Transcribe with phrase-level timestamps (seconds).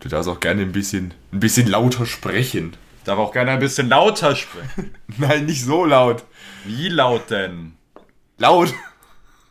[0.00, 2.76] Du darfst auch gerne ein bisschen, ein bisschen lauter sprechen.
[2.98, 4.94] Ich darf auch gerne ein bisschen lauter sprechen.
[5.18, 6.24] Nein, nicht so laut.
[6.64, 7.74] Wie laut denn?
[8.38, 8.74] Laut.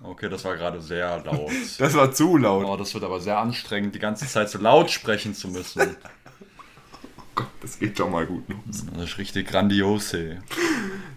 [0.01, 1.51] Okay, das war gerade sehr laut.
[1.77, 2.65] Das war zu laut.
[2.65, 5.96] Oh, das wird aber sehr anstrengend, die ganze Zeit so laut sprechen zu müssen.
[7.18, 8.86] Oh Gott, das geht schon mal gut los.
[8.93, 10.39] Das ist richtig grandios, ey.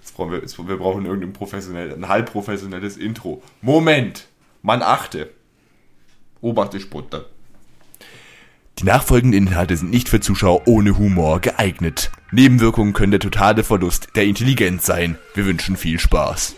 [0.00, 3.42] Jetzt brauchen wir, jetzt, wir brauchen irgendein professionell, ein halb professionelles Intro.
[3.60, 4.26] Moment.
[4.62, 5.30] Man achte.
[6.40, 7.26] Obachte Sputte.
[8.79, 12.11] Die nachfolgenden Inhalte sind nicht für Zuschauer ohne Humor geeignet.
[12.32, 15.18] Nebenwirkungen können der totale Verlust der Intelligenz sein.
[15.35, 16.57] Wir wünschen viel Spaß.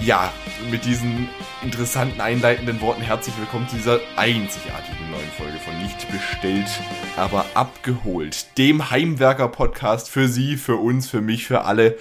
[0.00, 0.30] Ja,
[0.70, 1.30] mit diesen
[1.62, 6.66] interessanten einleitenden Worten herzlich willkommen zu dieser einzigartigen neuen Folge von Nicht bestellt,
[7.16, 8.58] aber abgeholt.
[8.58, 11.96] Dem Heimwerker-Podcast für Sie, für uns, für mich, für alle.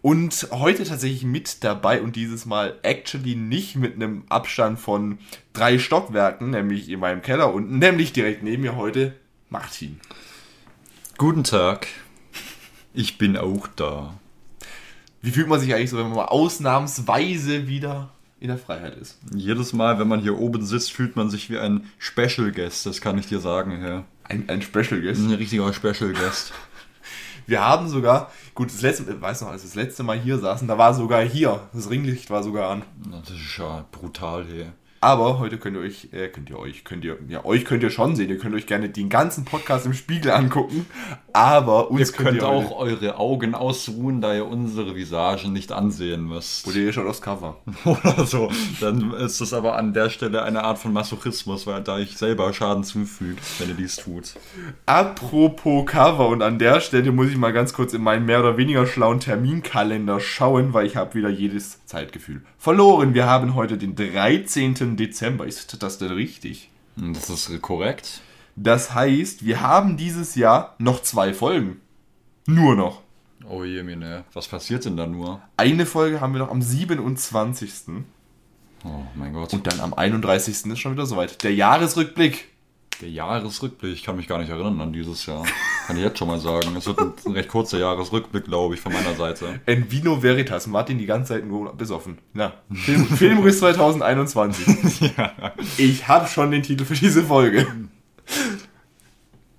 [0.00, 5.18] Und heute tatsächlich mit dabei und dieses Mal actually nicht mit einem Abstand von
[5.52, 9.16] drei Stockwerken, nämlich in meinem Keller unten, nämlich direkt neben mir heute
[9.50, 9.98] Martin.
[11.18, 11.88] Guten Tag.
[12.94, 14.14] Ich bin auch da.
[15.20, 18.11] Wie fühlt man sich eigentlich so, wenn man mal ausnahmsweise wieder
[18.42, 19.18] in der Freiheit ist?
[19.32, 23.00] Jedes Mal, wenn man hier oben sitzt, fühlt man sich wie ein Special Guest, das
[23.00, 24.04] kann ich dir sagen, Herr.
[24.24, 25.20] Ein, ein Special Guest.
[25.20, 26.52] Ein richtiger Special Guest.
[27.46, 30.68] Wir haben sogar, gut, das letzte, weiß noch, als wir das letzte Mal hier saßen,
[30.68, 32.82] da war sogar hier, das Ringlicht war sogar an.
[33.10, 34.72] Das ist ja brutal hier.
[35.02, 37.90] Aber heute könnt ihr euch, äh, könnt ihr euch, könnt ihr, ja, euch könnt ihr
[37.90, 38.30] schon sehen.
[38.30, 40.86] Ihr könnt euch gerne den ganzen Podcast im Spiegel angucken.
[41.32, 46.24] Aber uns Ihr könnt ihr auch eure Augen ausruhen, da ihr unsere Visagen nicht ansehen
[46.24, 46.68] müsst.
[46.68, 47.56] Oder ihr schaut aufs Cover.
[47.84, 48.48] Oder so.
[48.80, 52.52] Dann ist das aber an der Stelle eine Art von Masochismus, weil da ich selber
[52.52, 54.34] Schaden zufüge, wenn ihr dies tut.
[54.86, 58.56] Apropos Cover und an der Stelle muss ich mal ganz kurz in meinen mehr oder
[58.56, 63.12] weniger schlauen Terminkalender schauen, weil ich habe wieder jedes Zeitgefühl verloren.
[63.12, 64.96] Wir haben heute den 13.
[64.96, 65.46] Dezember.
[65.46, 66.70] Ist das denn richtig?
[66.94, 68.20] Das ist korrekt.
[68.54, 71.80] Das heißt, wir haben dieses Jahr noch zwei Folgen.
[72.46, 73.02] Nur noch.
[73.48, 74.24] Oh je, Mine.
[74.32, 75.40] Was passiert denn da nur?
[75.56, 78.04] Eine Folge haben wir noch am 27.
[78.84, 79.52] Oh mein Gott.
[79.52, 80.66] Und dann am 31.
[80.66, 81.42] ist schon wieder soweit.
[81.42, 82.51] Der Jahresrückblick.
[83.02, 85.42] Der Jahresrückblick, ich kann mich gar nicht erinnern an dieses Jahr.
[85.88, 86.76] Kann ich jetzt schon mal sagen.
[86.76, 89.58] Es wird ein, ein recht kurzer Jahresrückblick, glaube ich, von meiner Seite.
[89.66, 90.68] En Vino Veritas.
[90.68, 92.18] Martin die ganze Zeit nur besoffen.
[92.32, 95.10] Na, Film, Filmriss 2021.
[95.78, 97.66] Ich habe schon den Titel für diese Folge.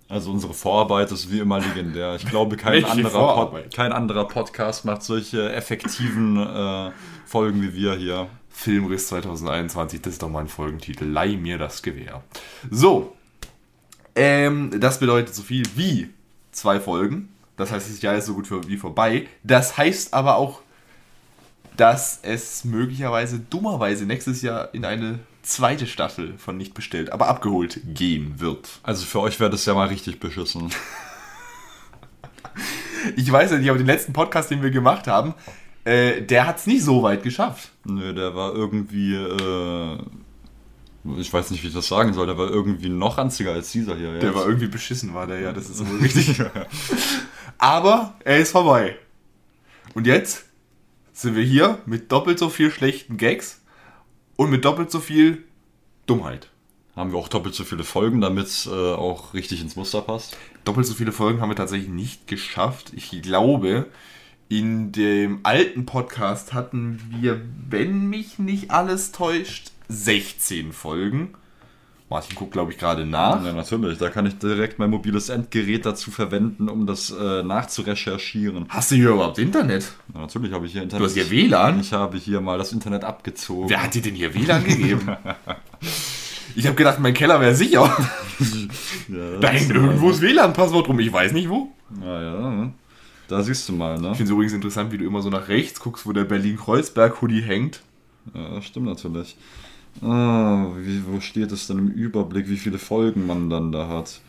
[0.07, 2.15] Also unsere Vorarbeit ist wie immer legendär.
[2.15, 3.49] Ich glaube, kein, anderer?
[3.49, 6.91] Pod, kein anderer Podcast macht solche effektiven äh,
[7.25, 8.29] Folgen wie wir hier.
[8.47, 11.03] Filmriss 2021, das ist doch mal ein Folgentitel.
[11.03, 12.23] Leih mir das Gewehr.
[12.71, 13.13] So.
[14.15, 16.09] Ähm, das bedeutet so viel wie
[16.51, 17.29] zwei Folgen.
[17.57, 19.27] Das heißt, das Jahr ist so gut für, wie vorbei.
[19.43, 20.61] Das heißt aber auch,
[21.77, 27.81] dass es möglicherweise dummerweise nächstes Jahr in eine zweite Staffel von Nicht bestellt, aber abgeholt
[27.93, 28.79] gehen wird.
[28.83, 30.69] Also für euch wäre das ja mal richtig beschissen.
[33.17, 35.33] Ich weiß ja nicht, aber den letzten Podcast, den wir gemacht haben,
[35.83, 37.71] äh, der hat es nicht so weit geschafft.
[37.83, 39.97] Nö, der war irgendwie, äh,
[41.17, 43.95] ich weiß nicht, wie ich das sagen soll, der war irgendwie noch ranziger als dieser
[43.95, 44.19] hier.
[44.19, 46.41] Der war irgendwie beschissen, war der ja, das ist wohl richtig.
[47.57, 48.97] Aber er ist vorbei.
[49.93, 50.45] Und jetzt
[51.11, 53.61] sind wir hier mit doppelt so viel schlechten Gags
[54.35, 55.43] und mit doppelt so viel
[56.05, 56.49] Dummheit.
[56.95, 60.37] Haben wir auch doppelt so viele Folgen, damit es äh, auch richtig ins Muster passt.
[60.63, 62.91] Doppelt so viele Folgen haben wir tatsächlich nicht geschafft.
[62.95, 63.87] Ich glaube,
[64.47, 71.33] in dem alten Podcast hatten wir, wenn mich nicht alles täuscht, 16 Folgen.
[72.09, 73.43] Martin guckt, glaube ich, gerade nach.
[73.43, 73.97] Ja, natürlich.
[73.97, 78.65] Da kann ich direkt mein mobiles Endgerät dazu verwenden, um das äh, nachzurecherchieren.
[78.69, 79.93] Hast du hier überhaupt Internet?
[80.13, 81.01] Ja, natürlich habe ich hier Internet.
[81.01, 81.79] Du hast hier WLAN?
[81.79, 83.67] Ich habe hier mal das Internet abgezogen.
[83.69, 85.15] Wer hat dir denn hier WLAN gegeben?
[86.55, 87.95] Ich habe gedacht, mein Keller wäre sicher.
[89.09, 90.99] Ja, Da hängt irgendwo das WLAN-Passwort rum.
[90.99, 91.71] Ich weiß nicht wo.
[92.01, 92.71] Ja, ja.
[93.27, 94.11] Da siehst du mal, ne?
[94.11, 97.41] Ich finde es übrigens interessant, wie du immer so nach rechts guckst, wo der Berlin-Kreuzberg-Hoodie
[97.41, 97.81] hängt.
[98.33, 99.35] Ja, das stimmt natürlich.
[100.01, 104.21] Ah, wie, wo steht es denn im Überblick, wie viele Folgen man dann da hat?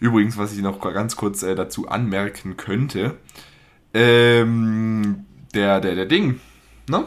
[0.00, 3.16] Übrigens, was ich noch ganz kurz äh, dazu anmerken könnte,
[3.94, 5.24] ähm,
[5.54, 6.40] der, der, der Ding,
[6.88, 7.04] ne?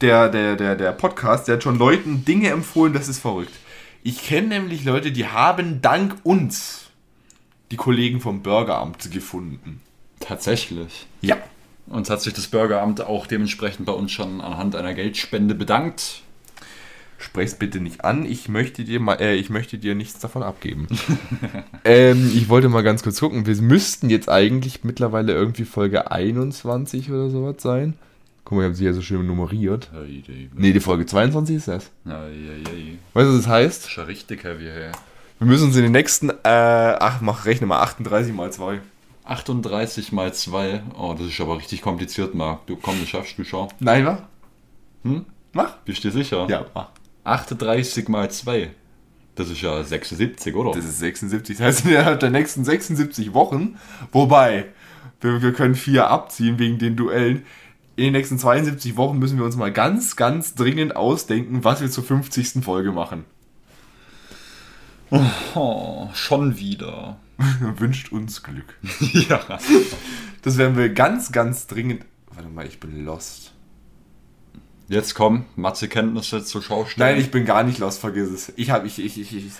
[0.00, 3.52] Der, der, der, der Podcast, der hat schon Leuten Dinge empfohlen, das ist verrückt.
[4.02, 6.90] Ich kenne nämlich Leute, die haben dank uns
[7.70, 9.80] die Kollegen vom Bürgeramt gefunden.
[10.18, 11.06] Tatsächlich.
[11.20, 11.36] Ja.
[11.86, 16.22] Und hat sich das Bürgeramt auch dementsprechend bei uns schon anhand einer Geldspende bedankt.
[17.22, 18.26] Sprech's bitte nicht an.
[18.26, 20.88] Ich möchte dir mal, äh, ich möchte dir nichts davon abgeben.
[21.84, 23.46] ähm, ich wollte mal ganz kurz gucken.
[23.46, 27.94] Wir müssten jetzt eigentlich mittlerweile irgendwie Folge 21 oder sowas sein.
[28.44, 29.88] Guck mal, ich habe sie ja so schön nummeriert.
[30.54, 31.90] Nee, die Folge 22 ist das.
[33.14, 33.90] Weißt du, was das heißt?
[33.90, 34.90] Schon richtig heavy, hey.
[35.38, 38.80] Wir müssen uns in den nächsten, äh, ach, mach, rechne mal 38 mal 2.
[39.24, 40.82] 38 mal 2.
[40.98, 42.66] Oh, das ist aber richtig kompliziert, Marc.
[42.66, 43.68] Du komm, das schaffst du schon.
[43.78, 44.28] Nein, wa?
[45.04, 45.24] Hm?
[45.52, 45.76] Mach.
[45.84, 46.46] Bist du dir sicher?
[46.48, 46.88] Ja, mach.
[47.24, 48.70] 38 mal 2.
[49.34, 50.72] Das ist ja 76, oder?
[50.72, 51.56] Das ist 76.
[51.56, 53.78] Das heißt, innerhalb der nächsten 76 Wochen,
[54.10, 54.66] wobei,
[55.20, 57.44] wir, wir können vier abziehen wegen den Duellen.
[57.96, 61.90] In den nächsten 72 Wochen müssen wir uns mal ganz, ganz dringend ausdenken, was wir
[61.90, 62.64] zur 50.
[62.64, 63.24] Folge machen.
[65.54, 67.18] Oh, schon wieder.
[67.76, 68.78] Wünscht uns Glück.
[69.28, 69.58] ja.
[70.40, 72.04] Das werden wir ganz, ganz dringend.
[72.34, 73.51] Warte mal, ich bin lost.
[74.92, 77.12] Jetzt komm, Mathe-Kenntnisse zur Schau stellen.
[77.12, 78.52] Nein, ich bin gar nicht lost, vergiss es.
[78.56, 79.52] Ich habe, ich, ich, ich, ich,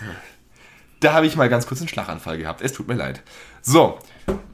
[0.99, 2.61] da habe ich mal ganz kurz einen Schlaganfall gehabt.
[2.61, 3.23] Es tut mir leid.
[3.63, 3.97] So,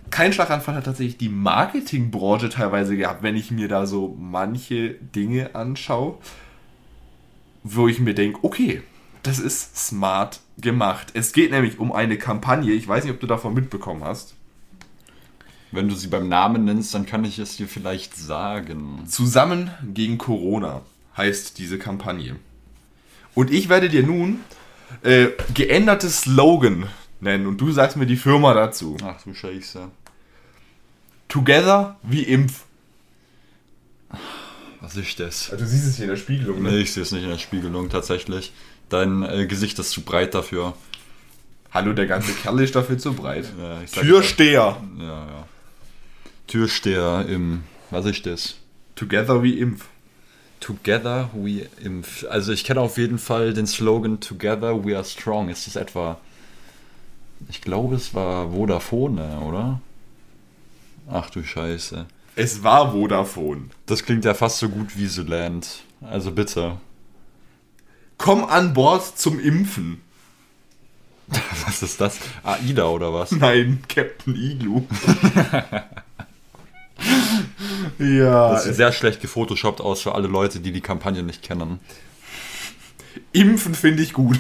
[0.10, 5.54] kein Schlaganfall hat tatsächlich die Marketingbranche teilweise gehabt, wenn ich mir da so manche Dinge
[5.54, 6.18] anschaue,
[7.64, 8.82] wo ich mir denke, okay,
[9.22, 11.08] das ist smart gemacht.
[11.14, 14.36] Es geht nämlich um eine Kampagne, ich weiß nicht, ob du davon mitbekommen hast.
[15.72, 19.04] Wenn du sie beim Namen nennst, dann kann ich es dir vielleicht sagen.
[19.08, 20.82] Zusammen gegen Corona
[21.16, 22.38] heißt diese Kampagne.
[23.36, 24.40] Und ich werde dir nun
[25.04, 26.88] äh, geändertes Slogan
[27.20, 28.98] nennen und du sagst mir die Firma dazu.
[29.04, 29.90] Ach du Scheiße.
[31.28, 32.64] Together wie Impf.
[34.82, 35.52] Was ist das?
[35.52, 37.38] Also, du siehst es hier in der Spiegelung, Nee, ich sehe es nicht in der
[37.38, 38.54] Spiegelung tatsächlich.
[38.88, 40.74] Dein äh, Gesicht ist zu breit dafür.
[41.72, 43.46] Hallo, der ganze Kerl ist dafür zu breit.
[43.60, 44.78] Ja, Türsteher.
[44.98, 45.48] Ja, ja.
[46.50, 47.64] Türsteher im.
[47.92, 48.56] Was ist das?
[48.96, 49.86] Together wie Impf.
[50.60, 52.26] Together we impf.
[52.30, 55.50] Also ich kenne auf jeden Fall den Slogan Together we are strong.
[55.50, 56.20] Ist das etwa.
[57.50, 59.80] Ich glaube, es war Vodafone, oder?
[61.10, 62.06] Ach du Scheiße.
[62.36, 63.70] Es war Vodafone.
[63.86, 65.84] Das klingt ja fast so gut wie The Land.
[66.02, 66.78] Also bitte.
[68.18, 70.02] Komm an Bord zum Impfen.
[71.66, 72.18] Was ist das?
[72.44, 73.32] AIDA oder was?
[73.32, 74.88] Nein, Captain Igloo.
[78.00, 81.80] ja, Das sieht sehr schlecht gefotoshoppt aus für alle Leute, die die Kampagne nicht kennen.
[83.32, 84.40] Impfen finde ich gut.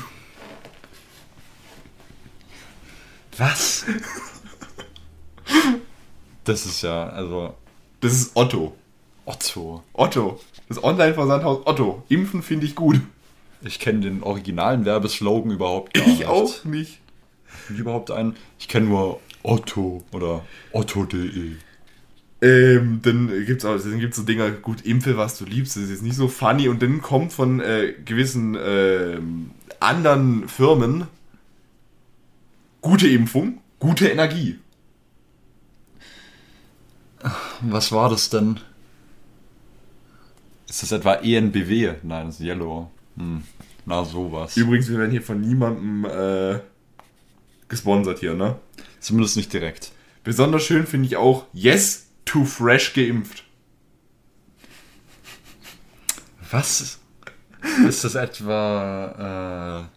[3.37, 3.85] Was?
[6.43, 7.53] Das ist ja, also.
[8.01, 8.75] Das ist Otto.
[9.25, 9.83] Otto.
[9.93, 10.39] Otto.
[10.67, 12.03] Das Online-Versandhaus Otto.
[12.09, 13.01] Impfen finde ich gut.
[13.61, 16.27] Ich kenne den originalen Werbeslogan überhaupt gar Ich nicht.
[16.27, 16.99] auch nicht.
[17.69, 18.35] Nicht überhaupt einen.
[18.57, 21.55] Ich kenne nur Otto oder Otto.de.
[22.41, 25.89] Ähm, dann gibt's auch, dann gibt's so Dinger, gut, Impfe, was du liebst, das ist
[25.89, 29.51] jetzt nicht so funny und dann kommt von äh, gewissen ähm,
[29.81, 31.07] anderen Firmen
[32.81, 34.59] gute Impfung, gute Energie.
[37.61, 38.61] Was war das denn?
[40.69, 41.95] Ist das etwa ENBW?
[42.03, 42.89] Nein, das ist Yellow.
[43.17, 43.43] Hm.
[43.85, 44.55] Na, sowas.
[44.55, 46.59] Übrigens, wir werden hier von niemandem äh,
[47.67, 48.55] gesponsert hier, ne?
[48.99, 49.91] Zumindest nicht direkt.
[50.23, 53.43] Besonders schön finde ich auch Yes to Fresh geimpft.
[56.51, 56.99] Was?
[57.87, 59.89] Ist das etwa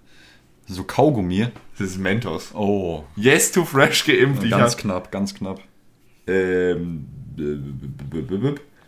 [0.68, 1.48] äh, so Kaugummi?
[1.78, 2.54] Das ist Mentos.
[2.54, 4.44] Oh, Yes to Fresh geimpft.
[4.44, 5.60] Ich ganz hab, knapp, ganz knapp.
[6.26, 7.06] ähm,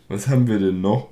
[0.09, 1.09] was haben wir denn noch?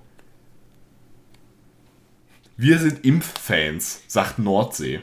[2.57, 5.01] Wir sind Impffans, sagt Nordsee.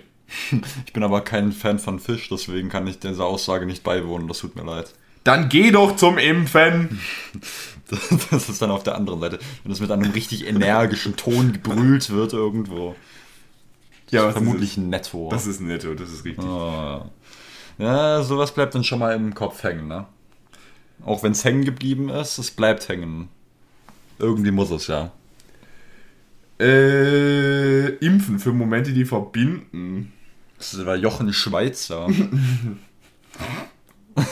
[0.86, 4.28] Ich bin aber kein Fan von Fisch, deswegen kann ich dieser Aussage nicht beiwohnen.
[4.28, 4.94] Das tut mir leid.
[5.30, 7.00] Dann geh doch zum Impfen.
[8.30, 12.12] Das ist dann auf der anderen Seite, wenn es mit einem richtig energischen Ton gebrüllt
[12.12, 12.96] wird irgendwo.
[14.12, 15.30] Ja, Vermutlich netto.
[15.32, 16.46] Das ist netto, das ist richtig.
[16.46, 17.10] Ah.
[17.80, 20.06] Ja, sowas bleibt dann schon mal im Kopf hängen, ne?
[21.04, 23.30] Auch wenn es hängen geblieben ist, es bleibt hängen.
[24.20, 25.12] Irgendwie muss es ja.
[26.60, 30.14] Äh, Impfen für Momente, die verbinden.
[30.60, 32.08] Das war Jochen Schweizer.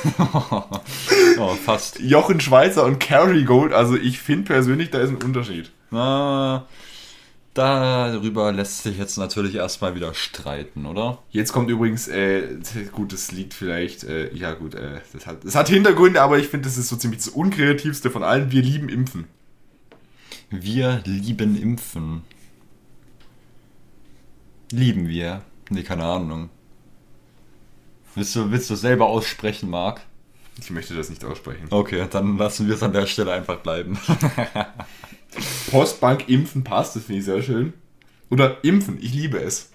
[1.40, 2.00] oh, fast.
[2.00, 5.72] Jochen Schweizer und Kerrygold, also ich finde persönlich, da ist ein Unterschied.
[5.92, 6.68] Na,
[7.54, 11.20] darüber lässt sich jetzt natürlich erstmal wieder streiten, oder?
[11.32, 12.60] Jetzt kommt übrigens, äh,
[12.92, 16.48] gut, das liegt vielleicht, äh, ja gut, äh, das, hat, das hat Hintergründe, aber ich
[16.48, 18.52] finde, das ist so ziemlich das unkreativste von allen.
[18.52, 19.26] Wir lieben Impfen.
[20.50, 22.24] Wir lieben Impfen.
[24.72, 25.42] Lieben wir?
[25.70, 26.50] Nee, keine Ahnung.
[28.18, 30.02] Willst du, willst du selber aussprechen, Marc?
[30.60, 31.68] Ich möchte das nicht aussprechen.
[31.70, 34.00] Okay, dann lassen wir es an der Stelle einfach bleiben.
[35.70, 37.74] Postbank Impfen passt, das finde ich sehr schön.
[38.32, 39.70] Oder impfen, ich liebe es.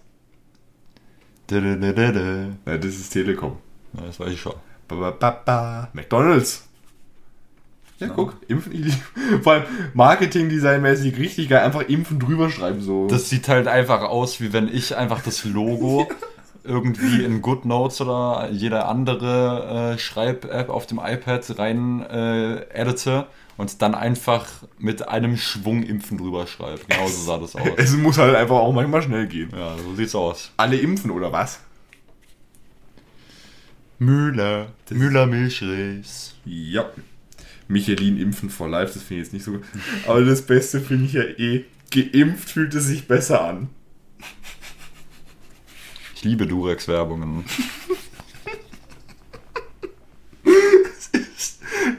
[1.52, 2.48] Dä-dä-dä-dä-dä.
[2.66, 3.58] Ja, das ist Telekom.
[3.92, 4.56] Ja, das weiß ich schon.
[4.88, 5.88] Ba, ba, ba.
[5.92, 6.66] McDonalds.
[8.00, 8.98] Ja, guck, impfen, ich liebe.
[9.44, 11.64] Vor allem Marketing-Design-mäßig richtig geil.
[11.64, 13.06] Einfach impfen drüber schreiben, so.
[13.06, 16.08] Das sieht halt einfach aus, wie wenn ich einfach das Logo
[16.64, 23.26] irgendwie in GoodNotes oder jede andere äh, Schreib-App auf dem iPad rein äh, edite
[23.56, 24.46] und dann einfach
[24.78, 26.80] mit einem Schwung Impfen drüber schreibe.
[26.88, 27.68] Genauso sah das aus.
[27.76, 29.50] es muss halt einfach auch manchmal schnell gehen.
[29.54, 30.52] Ja, so sieht's aus.
[30.56, 31.60] Alle impfen, oder was?
[33.98, 34.68] Müller.
[34.90, 36.34] Müller Milchreis.
[36.44, 36.86] Ja.
[37.68, 39.62] Michelin impfen for life, das finde ich jetzt nicht so gut.
[40.06, 43.68] Aber das Beste finde ich ja eh, geimpft fühlt es sich besser an.
[46.22, 47.44] Ich liebe Durex-Werbungen.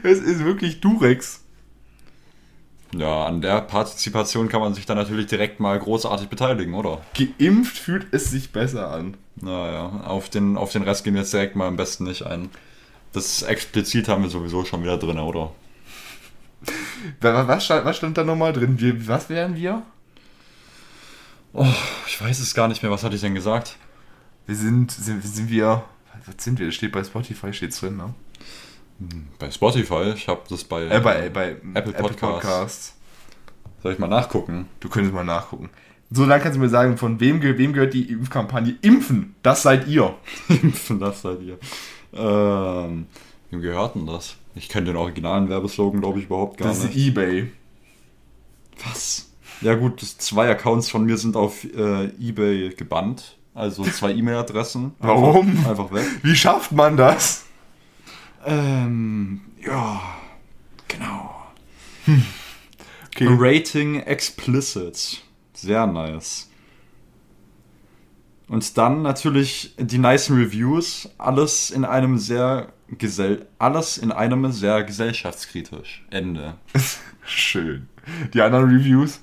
[0.02, 1.42] Es ist wirklich Durex.
[2.94, 7.02] Ja, an der Partizipation kann man sich dann natürlich direkt mal großartig beteiligen, oder?
[7.12, 9.18] Geimpft fühlt es sich besser an.
[9.36, 12.48] Naja, auf den, auf den Rest gehen wir jetzt direkt mal am besten nicht ein.
[13.12, 15.52] Das explizit haben wir sowieso schon wieder drin, oder?
[17.20, 18.80] Wa- Was stand, was stand da nochmal drin?
[18.80, 19.82] Wir, was wären wir?
[21.52, 21.66] Oh,
[22.06, 22.90] ich weiß es gar nicht mehr.
[22.90, 23.76] Was hatte ich denn gesagt?
[24.46, 25.84] Wir sind, sind, sind wir,
[26.26, 26.66] was sind wir?
[26.66, 28.14] Das steht bei Spotify, steht's drin, ne?
[29.38, 30.12] Bei Spotify.
[30.14, 30.86] Ich habe das bei.
[30.86, 32.94] Äh, bei, bei Apple Podcasts.
[33.82, 34.66] Soll ich mal nachgucken?
[34.80, 35.70] Du könntest mal nachgucken.
[36.10, 38.76] So, dann kannst du mir sagen, von wem, wem gehört die Impfkampagne?
[38.82, 40.14] Impfen, das seid ihr.
[40.48, 41.58] Impfen, das seid ihr.
[42.12, 43.06] Ähm,
[43.50, 44.36] wem gehört denn das?
[44.54, 47.08] Ich kenne den originalen Werbeslogan, glaube ich, überhaupt gar Das ist nicht.
[47.08, 47.50] Ebay.
[48.86, 49.30] Was?
[49.60, 53.36] Ja gut, das- zwei Accounts von mir sind auf äh, Ebay gebannt.
[53.54, 54.94] Also zwei E-Mail-Adressen.
[54.98, 55.48] Warum?
[55.48, 56.06] Einfach, einfach weg.
[56.22, 57.44] Wie schafft man das?
[58.44, 60.00] Ähm, ja,
[60.88, 61.34] genau.
[63.06, 63.28] Okay.
[63.30, 65.22] Rating explicit.
[65.54, 66.50] Sehr nice.
[68.48, 71.08] Und dann natürlich die nice Reviews.
[71.16, 76.04] Alles in einem sehr gesell alles in einem sehr gesellschaftskritisch.
[76.10, 76.56] Ende.
[77.24, 77.88] Schön.
[78.34, 79.20] Die anderen Reviews?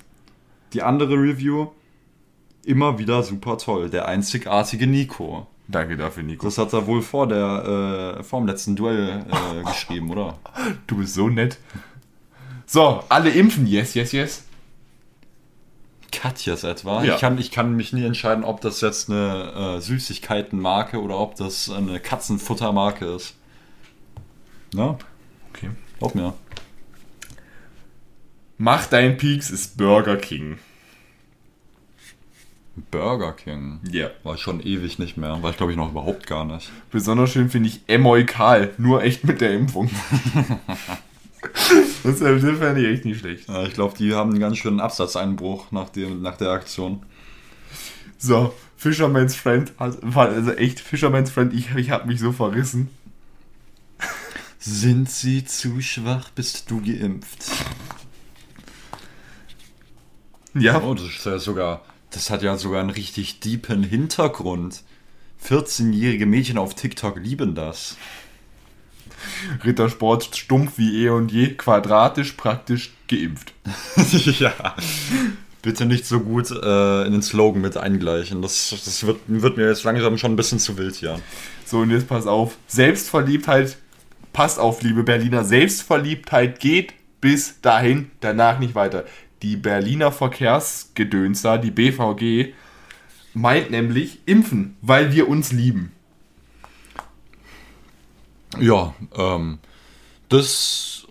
[0.72, 1.68] Die andere Review
[2.64, 3.90] immer wieder super toll.
[3.90, 5.46] Der einzigartige Nico.
[5.68, 6.46] Danke dafür, Nico.
[6.46, 10.38] Das hat er wohl vor der äh, vor dem letzten Duell äh, geschrieben, oder?
[10.86, 11.58] Du bist so nett.
[12.66, 13.66] So, alle impfen.
[13.66, 14.44] Yes, yes, yes.
[16.10, 17.02] Katjas etwa.
[17.04, 17.14] Ja.
[17.14, 21.36] Ich, kann, ich kann mich nie entscheiden, ob das jetzt eine äh, Süßigkeitenmarke oder ob
[21.36, 23.34] das eine Katzenfuttermarke ist.
[24.74, 24.98] Na,
[25.54, 25.70] Okay.
[25.98, 26.34] glaub mir.
[28.58, 30.58] Mach deinen Peaks ist Burger King.
[32.90, 33.80] Burger King.
[33.90, 34.10] Ja.
[34.22, 35.42] War schon ewig nicht mehr.
[35.42, 36.70] War ich glaube ich noch überhaupt gar nicht.
[36.90, 38.72] Besonders schön finde ich Emoikal.
[38.78, 39.90] Nur echt mit der Impfung.
[42.02, 43.48] das, fände ich echt nicht schlecht.
[43.48, 47.02] Ja, ich glaube, die haben einen ganz schönen Absatzeinbruch nach, dem, nach der Aktion.
[48.16, 49.72] So, Fisherman's Friend.
[49.76, 52.88] Also, also echt, Fisherman's Friend, ich, ich habe mich so verrissen.
[54.58, 57.44] Sind sie zu schwach, bist du geimpft?
[60.54, 61.82] Ja, Oh, das ist ja sogar.
[62.12, 64.82] Das hat ja sogar einen richtig deepen Hintergrund.
[65.44, 67.96] 14-jährige Mädchen auf TikTok lieben das.
[69.64, 73.54] Rittersport stumpf wie eh und je, quadratisch, praktisch geimpft.
[74.38, 74.52] ja.
[75.62, 78.42] Bitte nicht so gut äh, in den Slogan mit eingleichen.
[78.42, 81.20] Das, das wird, wird mir jetzt langsam schon ein bisschen zu wild hier.
[81.64, 82.56] So, und jetzt pass auf.
[82.66, 83.76] Selbstverliebtheit,
[84.32, 89.04] passt auf, liebe Berliner, Selbstverliebtheit geht bis dahin, danach nicht weiter.
[89.42, 92.54] Die Berliner Verkehrsgedöns da, die BVG,
[93.34, 95.92] meint nämlich impfen, weil wir uns lieben.
[98.60, 99.58] Ja, ähm,
[100.28, 101.06] das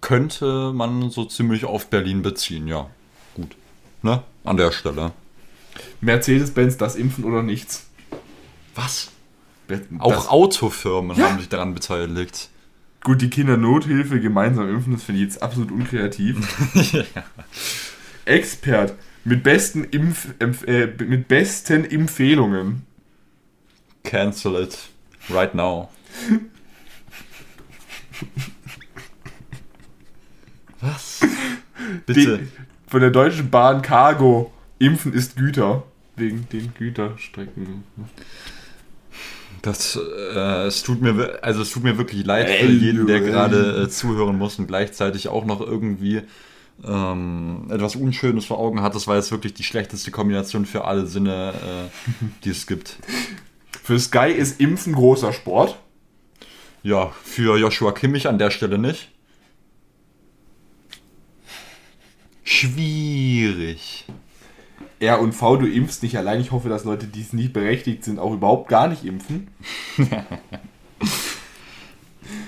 [0.00, 2.90] könnte man so ziemlich auf Berlin beziehen, ja.
[3.34, 3.56] Gut.
[4.02, 4.22] Ne?
[4.44, 5.12] An der Stelle.
[6.00, 7.86] Mercedes-Benz, das Impfen oder nichts.
[8.74, 9.10] Was?
[9.66, 11.28] Das, Auch Autofirmen Ja.
[11.28, 12.48] haben sich daran beteiligt.
[13.02, 16.36] Gut, die Kindernothilfe gemeinsam impfen, das finde ich jetzt absolut unkreativ.
[18.24, 20.28] Expert mit besten, Impf,
[20.66, 22.86] äh, mit besten Empfehlungen.
[24.02, 24.78] Cancel it.
[25.30, 25.90] Right now.
[30.80, 31.20] Was?
[32.06, 32.38] Bitte.
[32.38, 32.48] Die,
[32.86, 34.52] von der Deutschen Bahn Cargo.
[34.78, 35.84] Impfen ist Güter.
[36.16, 37.84] Wegen den Güterstrecken.
[39.68, 43.82] Das, äh, es tut mir, also es tut mir wirklich leid für jeden, der gerade
[43.82, 46.22] äh, zuhören muss und gleichzeitig auch noch irgendwie
[46.82, 48.94] ähm, etwas Unschönes vor Augen hat.
[48.94, 52.96] Das war jetzt wirklich die schlechteste Kombination für alle Sinne, äh, die es gibt.
[53.82, 55.78] Für Sky ist Impfen großer Sport.
[56.82, 59.08] Ja, für Joshua Kimmich an der Stelle nicht.
[62.44, 64.04] Schwierig.
[65.00, 66.40] R und V, du impfst nicht allein.
[66.40, 69.48] Ich hoffe, dass Leute, die es nicht berechtigt sind, auch überhaupt gar nicht impfen.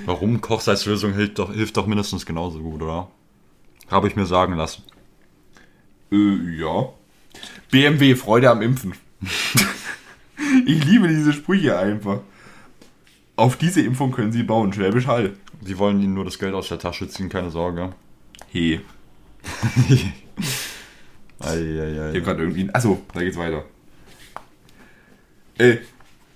[0.05, 0.41] Warum?
[0.41, 3.09] Kochsalzlösung hilft doch, hilft doch mindestens genauso gut, oder?
[3.89, 4.83] Habe ich mir sagen lassen.
[6.11, 6.89] Äh, ja.
[7.71, 8.95] BMW, Freude am Impfen.
[10.67, 12.21] ich liebe diese Sprüche einfach.
[13.37, 15.37] Auf diese Impfung können Sie bauen, Schwäbisch Hall.
[15.61, 17.93] Die wollen ihnen nur das Geld aus der Tasche ziehen, keine Sorge.
[18.49, 18.81] He.
[21.41, 22.13] Eieiei.
[22.13, 22.69] Hier gerade irgendwie.
[22.73, 23.65] Achso, da geht's weiter.
[25.59, 25.79] Äh,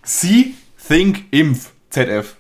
[0.03, 0.55] See,
[0.87, 1.71] Think, Impf.
[1.91, 2.37] ZF.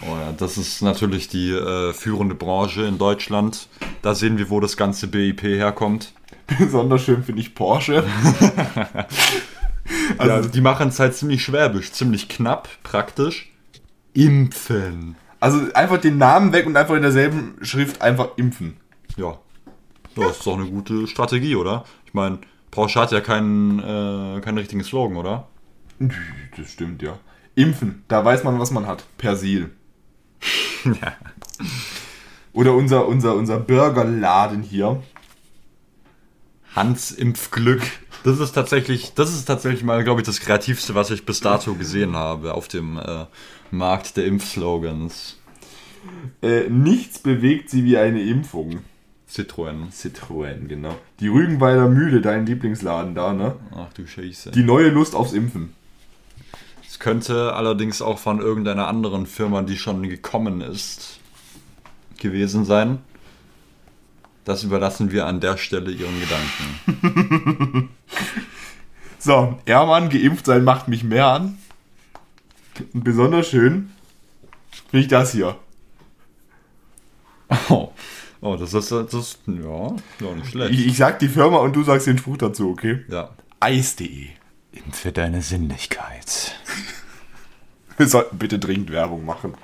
[0.00, 3.68] Oh ja, das ist natürlich die äh, führende Branche in Deutschland.
[4.02, 6.12] Da sehen wir, wo das ganze BIP herkommt.
[6.58, 8.04] Besonders schön finde ich Porsche.
[10.18, 13.50] Also ja, die machen es halt ziemlich schwäbisch, ziemlich knapp, praktisch.
[14.12, 15.16] Impfen.
[15.40, 18.76] Also einfach den Namen weg und einfach in derselben Schrift einfach impfen.
[19.16, 19.38] Ja.
[20.14, 21.84] Das ist doch eine gute Strategie, oder?
[22.06, 22.38] Ich meine,
[22.70, 25.48] Porsche hat ja keinen, äh, keinen richtigen Slogan, oder?
[26.56, 27.18] Das stimmt, ja.
[27.54, 29.04] Impfen, da weiß man, was man hat.
[29.18, 29.70] Persil.
[30.84, 31.14] ja.
[32.52, 35.02] Oder unser, unser, unser Burgerladen hier.
[36.74, 37.82] Hans Impfglück.
[38.24, 41.74] Das ist tatsächlich, das ist tatsächlich mal, glaube ich, das kreativste, was ich bis dato
[41.74, 43.26] gesehen habe auf dem äh,
[43.70, 45.38] Markt der Impfslogans.
[46.42, 48.80] Äh, nichts bewegt sie wie eine Impfung.
[49.30, 49.92] Citroën.
[49.92, 50.96] Citroën, genau.
[51.20, 53.56] Die Rügenweiler Mühle, dein Lieblingsladen da, ne?
[53.76, 54.52] Ach du Scheiße.
[54.52, 55.74] Die neue Lust aufs Impfen.
[56.88, 61.20] Es könnte allerdings auch von irgendeiner anderen Firma, die schon gekommen ist,
[62.16, 63.00] gewesen sein.
[64.44, 67.90] Das überlassen wir an der Stelle ihren Gedanken.
[69.18, 71.58] so, Ermann, geimpft sein macht mich mehr an.
[72.94, 73.90] Und besonders schön
[74.90, 75.56] finde ich das hier.
[77.68, 77.92] Oh.
[78.40, 80.72] Oh, das ist, das ist ja, ja, nicht schlecht.
[80.72, 83.04] Ich, ich sag die Firma und du sagst den Spruch dazu, okay?
[83.08, 83.30] Ja.
[83.60, 84.28] Eis.de.
[84.72, 86.54] Impfe deine Sinnlichkeit.
[87.96, 89.54] Wir sollten bitte dringend Werbung machen.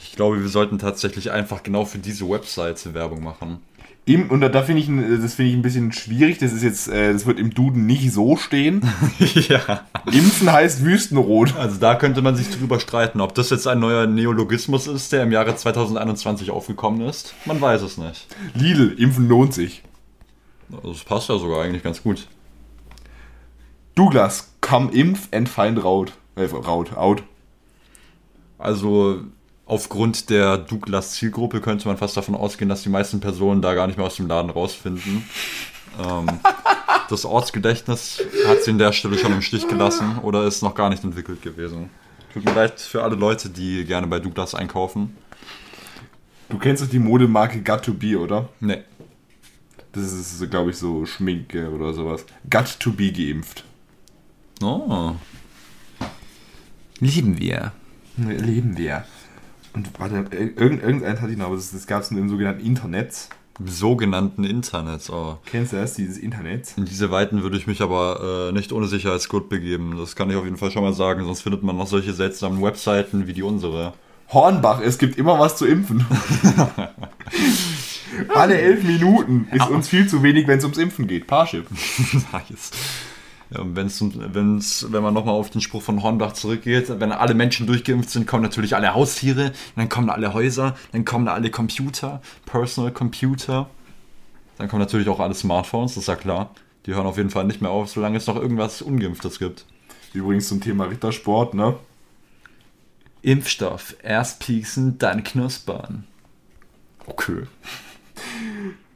[0.00, 3.60] Ich glaube, wir sollten tatsächlich einfach genau für diese Webseite Werbung machen.
[4.06, 4.88] Im, und da, da finde ich,
[5.20, 6.38] das finde ich ein bisschen schwierig.
[6.38, 8.82] Das ist jetzt, äh, das wird im Duden nicht so stehen.
[9.18, 9.82] ja.
[10.06, 11.56] Impfen heißt Wüstenrot.
[11.56, 15.22] Also da könnte man sich drüber streiten, ob das jetzt ein neuer Neologismus ist, der
[15.22, 17.34] im Jahre 2021 aufgekommen ist.
[17.44, 18.26] Man weiß es nicht.
[18.54, 19.82] Lidl, Impfen lohnt sich.
[20.82, 22.26] Das passt ja sogar eigentlich ganz gut.
[23.94, 26.12] Douglas, come impf and find Raut.
[26.36, 27.22] Äh, Raut, out.
[28.58, 29.24] Also
[29.70, 33.96] aufgrund der Douglas-Zielgruppe könnte man fast davon ausgehen, dass die meisten Personen da gar nicht
[33.96, 35.24] mehr aus dem Laden rausfinden.
[36.04, 36.26] ähm,
[37.08, 40.90] das Ortsgedächtnis hat sie an der Stelle schon im Stich gelassen oder ist noch gar
[40.90, 41.88] nicht entwickelt gewesen.
[42.34, 45.16] Tut mir leid für alle Leute, die gerne bei Douglas einkaufen.
[46.48, 48.48] Du kennst doch die Modemarke Got to Be, oder?
[48.58, 48.82] Nee.
[49.92, 52.24] Das ist, glaube ich, so Schminke oder sowas.
[52.48, 53.64] Got to Be geimpft.
[54.62, 55.14] Oh.
[56.98, 57.72] Lieben wir.
[58.16, 59.04] Lieben wir.
[59.72, 62.64] Und warte, irgend, irgendeins hatte ich noch, aber das, das gab es nur im sogenannten
[62.64, 63.28] Internet.
[63.58, 65.38] Im sogenannten Internet, oh.
[65.44, 66.72] Kennst du das, dieses Internet?
[66.76, 69.96] In diese Weiten würde ich mich aber äh, nicht ohne Sicherheitsgurt begeben.
[69.98, 72.62] Das kann ich auf jeden Fall schon mal sagen, sonst findet man noch solche seltsamen
[72.62, 73.92] Webseiten wie die unsere.
[74.32, 76.06] Hornbach, es gibt immer was zu impfen.
[78.34, 81.26] Alle elf Minuten ist uns viel zu wenig, wenn es ums Impfen geht.
[81.26, 81.66] Parship.
[82.32, 82.70] nice.
[83.50, 88.10] Wenn's, wenn's, wenn man nochmal auf den Spruch von Hornbach zurückgeht, wenn alle Menschen durchgeimpft
[88.10, 93.68] sind, kommen natürlich alle Haustiere, dann kommen alle Häuser, dann kommen alle Computer, Personal Computer,
[94.56, 96.54] dann kommen natürlich auch alle Smartphones, das ist ja klar.
[96.86, 99.66] Die hören auf jeden Fall nicht mehr auf, solange es noch irgendwas Ungeimpftes gibt.
[100.12, 101.76] Übrigens zum Thema Rittersport, ne?
[103.22, 106.04] Impfstoff, erst pieksen, dann knuspern.
[107.06, 107.42] Okay.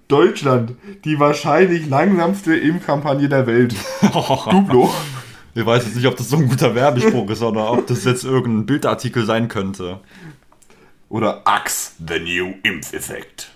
[0.08, 0.72] Deutschland,
[1.04, 3.74] die wahrscheinlich langsamste Impfkampagne der Welt.
[4.02, 4.92] Duplo.
[5.54, 8.24] Ich weiß jetzt nicht, ob das so ein guter Werbespruch ist oder ob das jetzt
[8.24, 10.00] irgendein Bildartikel sein könnte.
[11.08, 13.50] Oder Axe, the new Impfeffekt.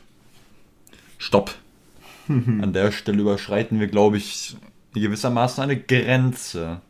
[1.18, 1.54] Stopp.
[2.28, 4.56] An der Stelle überschreiten wir, glaube ich,
[4.94, 6.80] gewissermaßen eine Grenze.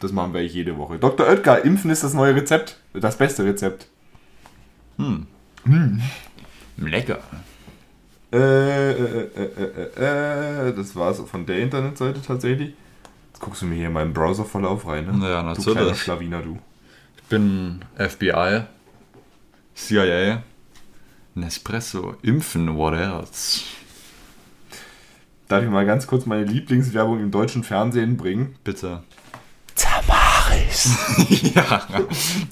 [0.00, 0.98] Das machen wir jede Woche.
[0.98, 1.26] Dr.
[1.26, 2.78] Oetker, Impfen ist das neue Rezept.
[2.94, 3.86] Das beste Rezept.
[4.96, 5.26] Hm.
[5.64, 6.00] Hm.
[6.76, 7.20] Lecker.
[8.32, 12.74] Äh, äh, äh, äh, das war es von der Internetseite tatsächlich.
[13.28, 15.28] Jetzt guckst du mir hier meinen Browserverlauf rein, ne?
[15.28, 15.66] Ja, natürlich.
[15.66, 16.58] Du kleiner Schlawiner, du.
[17.16, 18.62] Ich bin FBI,
[19.74, 20.42] CIA,
[21.34, 23.62] Nespresso, Impfen, what else?
[25.48, 28.54] Darf ich mal ganz kurz meine Lieblingswerbung im deutschen Fernsehen bringen?
[28.62, 29.02] Bitte.
[29.74, 30.96] Tamaris.
[31.54, 31.88] ja,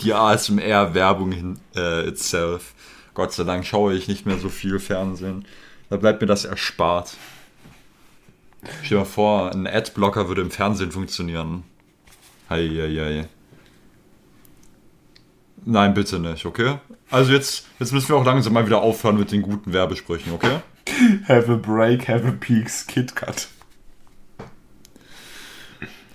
[0.03, 2.75] die ASMR-Werbung äh, itself.
[3.15, 5.45] Gott sei Dank schaue ich nicht mehr so viel Fernsehen.
[5.91, 7.17] Da bleibt mir das erspart.
[8.83, 11.65] Stell dir mal vor, ein Adblocker würde im Fernsehen funktionieren.
[12.51, 13.29] Heieiei.
[15.65, 16.79] Nein, bitte nicht, okay?
[17.11, 20.61] Also jetzt, jetzt müssen wir auch langsam mal wieder aufhören mit den guten Werbesprüchen, okay?
[21.27, 23.49] Have a break, have a peaks, KitKat.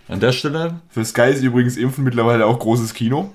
[0.08, 3.34] An der Stelle, Für Sky ist übrigens Impfen mittlerweile auch großes Kino.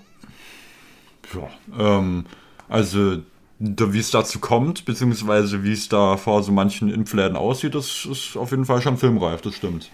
[1.35, 2.27] ja, ähm,
[2.69, 3.23] also
[3.59, 8.37] wie es dazu kommt, beziehungsweise wie es da vor so manchen Impfläden aussieht, das ist
[8.37, 9.91] auf jeden Fall schon filmreif, das stimmt.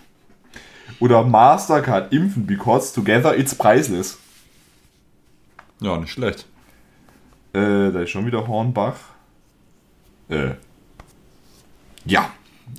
[1.00, 4.18] Oder Mastercard Impfen, because together it's priceless.
[5.80, 6.46] Ja, nicht schlecht.
[7.52, 8.96] Äh, da ist schon wieder Hornbach.
[10.28, 10.52] Äh.
[12.04, 12.30] Ja.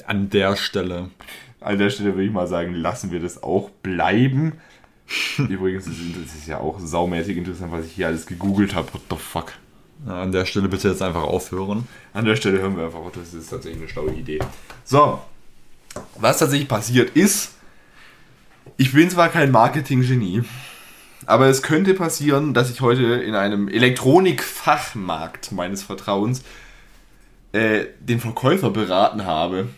[0.06, 1.10] An der Stelle.
[1.62, 4.54] An der Stelle würde ich mal sagen, lassen wir das auch bleiben.
[5.38, 8.94] Übrigens, das ist, das ist ja auch saumäßig interessant, was ich hier alles gegoogelt habe.
[8.94, 9.54] What the fuck?
[10.06, 11.88] An der Stelle bitte jetzt einfach aufhören.
[12.14, 14.40] An der Stelle hören wir einfach auf, das ist tatsächlich eine schlaue Idee.
[14.84, 15.20] So,
[16.16, 17.54] was tatsächlich passiert ist,
[18.78, 20.44] ich bin zwar kein Marketing-Genie,
[21.26, 26.44] aber es könnte passieren, dass ich heute in einem Elektronikfachmarkt meines Vertrauens
[27.54, 29.70] äh, den Verkäufer beraten habe.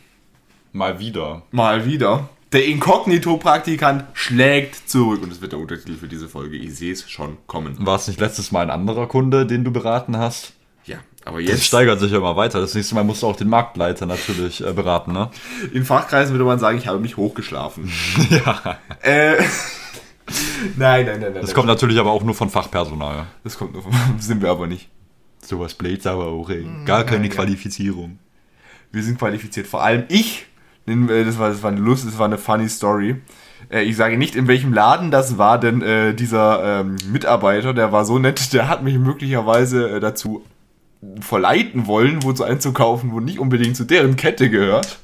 [0.74, 1.44] Mal wieder.
[1.52, 2.30] Mal wieder.
[2.54, 5.22] Der Inkognito-Praktikant schlägt zurück.
[5.22, 6.56] Und das wird der Untertitel für diese Folge.
[6.56, 7.76] Ich sehe es schon kommen.
[7.86, 10.54] War es nicht letztes Mal ein anderer Kunde, den du beraten hast?
[10.86, 12.62] Ja, aber Das jetzt steigert sich ja immer weiter.
[12.62, 15.30] Das nächste Mal musst du auch den Marktleiter natürlich äh, beraten, ne?
[15.74, 17.92] in Fachkreisen würde man sagen, ich habe mich hochgeschlafen.
[18.30, 18.80] ja.
[19.02, 19.36] Äh,
[20.78, 21.42] nein, nein, nein, nein.
[21.42, 23.28] Das kommt natürlich aber auch nur von Fachpersonal.
[23.44, 24.90] das kommt nur von, sind wir aber nicht.
[25.42, 26.66] Sowas bläht aber auch, ey.
[26.86, 27.34] Gar keine ja.
[27.34, 28.20] Qualifizierung.
[28.92, 29.68] Wir sind qualifiziert.
[29.68, 30.47] Vor allem ich.
[30.88, 33.16] Äh, Das war, das war eine Lust, das war eine funny Story.
[33.70, 37.92] Äh, Ich sage nicht, in welchem Laden das war, denn äh, dieser ähm, Mitarbeiter, der
[37.92, 40.46] war so nett, der hat mich möglicherweise äh, dazu
[41.22, 45.00] verleiten wollen, wozu einzukaufen, wo nicht unbedingt zu deren Kette gehört.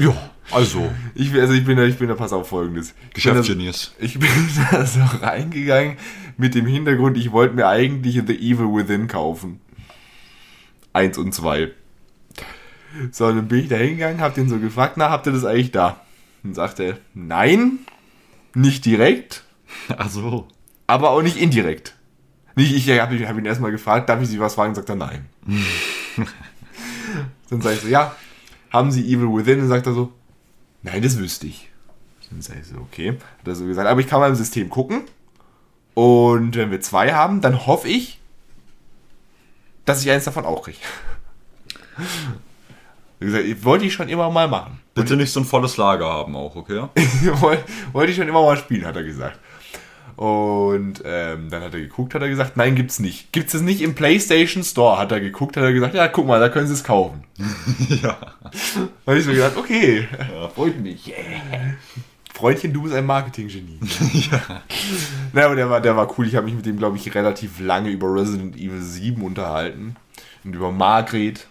[0.00, 0.14] Ja,
[0.50, 2.94] also, Ich, also ich bin da, ich bin da, pass auf folgendes.
[3.12, 3.92] Geschäftsgenies.
[3.98, 4.28] Ich bin
[4.70, 5.96] da so reingegangen
[6.36, 9.60] mit dem Hintergrund, ich wollte mir eigentlich The Evil Within kaufen.
[10.92, 11.72] Eins und zwei.
[13.10, 15.72] So, dann bin ich da hingegangen, hab den so gefragt, na, habt ihr das eigentlich
[15.72, 16.00] da?
[16.42, 17.80] Und sagte er, nein,
[18.54, 19.44] nicht direkt,
[19.96, 20.46] Ach so.
[20.86, 21.96] aber auch nicht indirekt.
[22.56, 24.74] Nicht, ich habe hab ihn erstmal gefragt, darf ich Sie was fragen?
[24.74, 25.26] Sagt er, nein.
[27.50, 28.14] dann sag ich so, ja,
[28.70, 29.60] haben Sie Evil Within?
[29.60, 30.12] Und sagt er so,
[30.82, 31.70] nein, das wüsste ich.
[32.30, 33.18] Dann sag ich so, okay.
[33.38, 35.02] Hat er so gesagt, aber ich kann mal im System gucken.
[35.94, 38.20] Und wenn wir zwei haben, dann hoffe ich,
[39.84, 40.78] dass ich eins davon auch kriege.
[43.24, 44.78] Wie gesagt, ich- wollte ich schon immer mal machen.
[44.94, 46.82] Bitte nicht so ein volles Lager haben auch, okay?
[47.40, 47.58] Woll-
[47.92, 49.38] Wollte ich schon immer mal spielen, hat er gesagt.
[50.16, 53.32] Und ähm, dann hat er geguckt, hat er gesagt, nein, gibt's nicht.
[53.32, 54.96] Gibt's es nicht im PlayStation Store?
[54.98, 57.24] Hat er geguckt, hat er gesagt, ja, guck mal, da können Sie es kaufen.
[57.88, 58.16] ja.
[58.20, 60.06] Da habe ich so gedacht, okay,
[60.54, 61.08] freut mich.
[61.08, 61.16] Yeah.
[62.32, 63.80] Freundchen, du bist ein Marketing-Genie.
[64.30, 64.62] ja.
[65.32, 66.26] Na, aber der war, der war cool.
[66.28, 69.96] Ich habe mich mit dem, glaube ich, relativ lange über Resident Evil 7 unterhalten.
[70.44, 71.46] Und über Margret.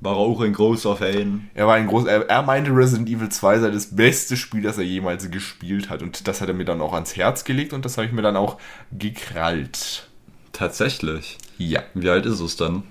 [0.00, 1.50] War auch ein großer Fan.
[1.54, 4.78] Er war ein groß, er, er meinte Resident Evil 2 sei das beste Spiel, das
[4.78, 6.02] er jemals gespielt hat.
[6.02, 8.22] Und das hat er mir dann auch ans Herz gelegt und das habe ich mir
[8.22, 8.58] dann auch
[8.96, 10.08] gekrallt.
[10.52, 11.38] Tatsächlich.
[11.56, 11.82] Ja.
[11.94, 12.84] Wie alt ist es dann?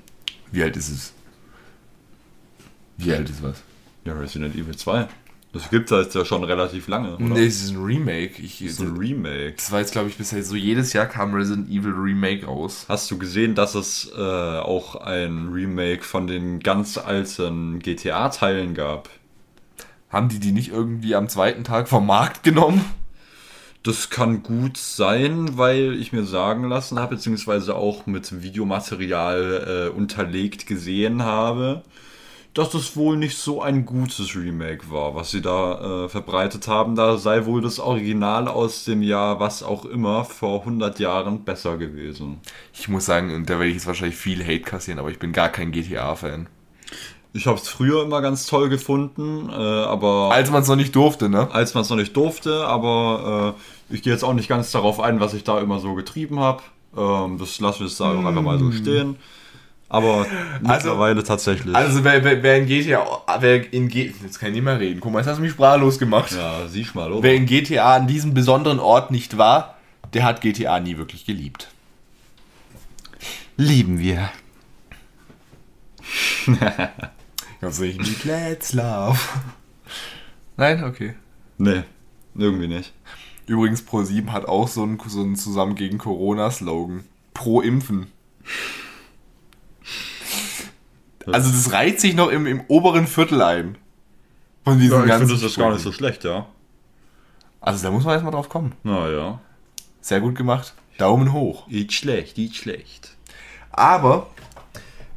[0.52, 1.14] Wie alt ist es?
[2.98, 3.62] Wie alt ist was?
[4.04, 5.08] Ja, Resident Evil 2.
[5.58, 7.24] Das gibt es ja schon relativ lange, oder?
[7.24, 8.42] Nee, es ist ein Remake.
[8.42, 9.54] Ich, Das ist ein Remake.
[9.58, 12.86] das war jetzt, glaube ich, bisher so jedes Jahr kam Resident Evil Remake raus.
[12.88, 19.10] Hast du gesehen, dass es äh, auch ein Remake von den ganz alten GTA-Teilen gab?
[20.10, 22.84] Haben die die nicht irgendwie am zweiten Tag vom Markt genommen?
[23.84, 29.96] Das kann gut sein, weil ich mir sagen lassen habe, beziehungsweise auch mit Videomaterial äh,
[29.98, 31.84] unterlegt gesehen habe,
[32.58, 36.96] dass es wohl nicht so ein gutes Remake war, was sie da äh, verbreitet haben.
[36.96, 41.78] Da sei wohl das Original aus dem Jahr, was auch immer, vor 100 Jahren besser
[41.78, 42.40] gewesen.
[42.74, 45.34] Ich muss sagen, und da werde ich jetzt wahrscheinlich viel Hate kassieren, aber ich bin
[45.34, 46.48] gar kein GTA-Fan.
[47.32, 50.96] Ich habe es früher immer ganz toll gefunden, äh, aber Als man es noch nicht
[50.96, 51.52] durfte, ne?
[51.52, 53.56] als man es noch nicht durfte, aber
[53.90, 56.40] äh, ich gehe jetzt auch nicht ganz darauf ein, was ich da immer so getrieben
[56.40, 56.64] habe.
[56.98, 59.18] Ähm, das lassen wir es da auch einfach mal so stehen.
[59.90, 60.26] Aber
[60.62, 61.74] mittlerweile tatsächlich.
[61.74, 63.06] Also wer, wer, wer in GTA,
[63.40, 65.00] wer in G, jetzt kann ich nicht mehr reden.
[65.00, 66.32] Guck mal, jetzt hast du mich sprachlos gemacht.
[66.34, 67.24] ja, siehst mal, oder?
[67.24, 69.78] Wer in GTA an diesem besonderen Ort nicht war,
[70.14, 71.70] der hat GTA nie wirklich geliebt.
[73.56, 74.30] lieben wir.
[77.62, 79.18] Ganz nicht mit Let's Love.
[80.58, 81.16] Nein, okay.
[81.58, 81.84] Nee,
[82.36, 82.94] irgendwie nicht.
[83.48, 87.06] Übrigens, Pro7 hat auch so einen, so einen zusammen gegen Corona-Slogan.
[87.34, 88.08] Pro Impfen.
[91.34, 93.78] Also das reiht sich noch im, im oberen Viertel ein.
[94.64, 96.48] Von diesen Ja, ich ganzen finde das gar nicht so schlecht, ja.
[97.62, 98.74] Also da muss man erstmal drauf kommen.
[98.84, 99.40] Naja.
[100.02, 100.74] Sehr gut gemacht.
[100.98, 101.68] Daumen hoch.
[101.68, 103.16] Nicht schlecht, nicht schlecht.
[103.72, 104.28] Aber,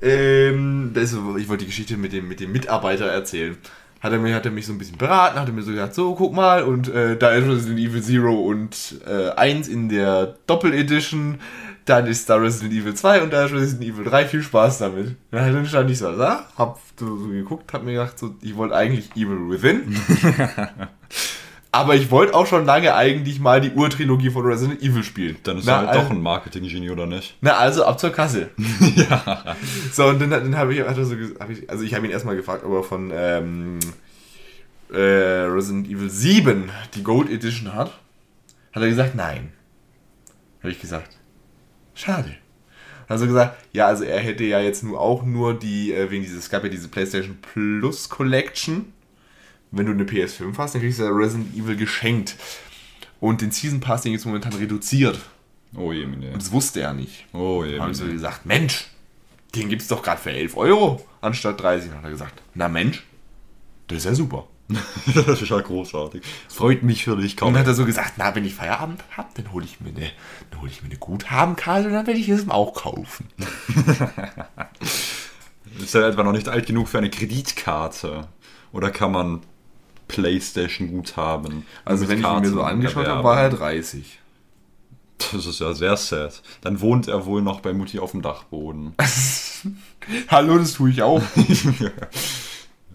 [0.02, 3.56] ähm, das, ich wollte die Geschichte mit dem, mit dem Mitarbeiter erzählen.
[4.00, 5.94] Hat er, mir, hat er mich so ein bisschen beraten, hat er mir so gesagt,
[5.94, 10.36] so, guck mal, und äh, da ist Resident Evil Zero und äh, 1 in der
[10.46, 11.38] Doppel-Edition,
[11.90, 15.16] dann ist da Resident Evil 2 und da ist Resident Evil 3, viel Spaß damit.
[15.33, 18.57] Ja, dann stand ich so da, hab so, so geguckt, hab mir gedacht, so, ich
[18.57, 19.94] wollte eigentlich Evil Within.
[21.72, 25.37] Aber ich wollte auch schon lange eigentlich mal die Urtrilogie von Resident Evil spielen.
[25.44, 27.37] Dann ist Na, er halt also- doch ein Marketing-Genie, oder nicht?
[27.40, 28.50] na, also ab zur Kasse.
[28.96, 29.57] ja.
[29.92, 32.11] So, und dann, dann habe ich, hat so, ges- hab ich, also ich habe ihn
[32.12, 33.79] erstmal gefragt, ob er von ähm,
[34.92, 37.92] äh, Resident Evil 7 die Gold Edition hat.
[38.72, 39.53] Hat er gesagt, nein.
[40.61, 41.18] Habe ich gesagt,
[42.00, 42.36] schade.
[43.02, 46.10] Hat er so gesagt, ja, also er hätte ja jetzt nur auch nur die, äh,
[46.10, 48.92] wegen dieses, es gab ja diese PlayStation Plus Collection.
[49.72, 52.36] Wenn du eine PS5 hast, dann kriegst du ja Resident Evil geschenkt.
[53.20, 55.20] Und den Season Pass, den ist momentan reduziert.
[55.76, 56.32] Oh je, meine.
[56.32, 57.26] Und das wusste er nicht.
[57.32, 58.88] Oh je, Haben sie gesagt, Mensch,
[59.54, 61.90] den gibt's doch gerade für 11 Euro anstatt 30.
[61.90, 63.04] Dann hat er gesagt, na Mensch,
[63.88, 64.48] das ist ja super.
[65.14, 66.22] das ist ja großartig.
[66.48, 67.52] Freut mich für dich, Und kaum.
[67.54, 70.11] dann hat er so gesagt, na, wenn ich Feierabend hab, dann hole ich mir eine,
[70.50, 73.26] dann hole ich mir eine Guthabenkarte und dann werde ich es ihm auch kaufen.
[75.78, 78.28] Ist er etwa noch nicht alt genug für eine Kreditkarte?
[78.72, 79.40] Oder kann man
[80.09, 81.64] Playstation Guthaben?
[81.85, 84.18] Also wenn ich ihn mir Karten so angeschaut habe, war er 30.
[85.33, 86.42] Das ist ja sehr sad.
[86.62, 88.94] Dann wohnt er wohl noch bei Mutti auf dem Dachboden.
[90.28, 91.22] Hallo, das tue ich auch.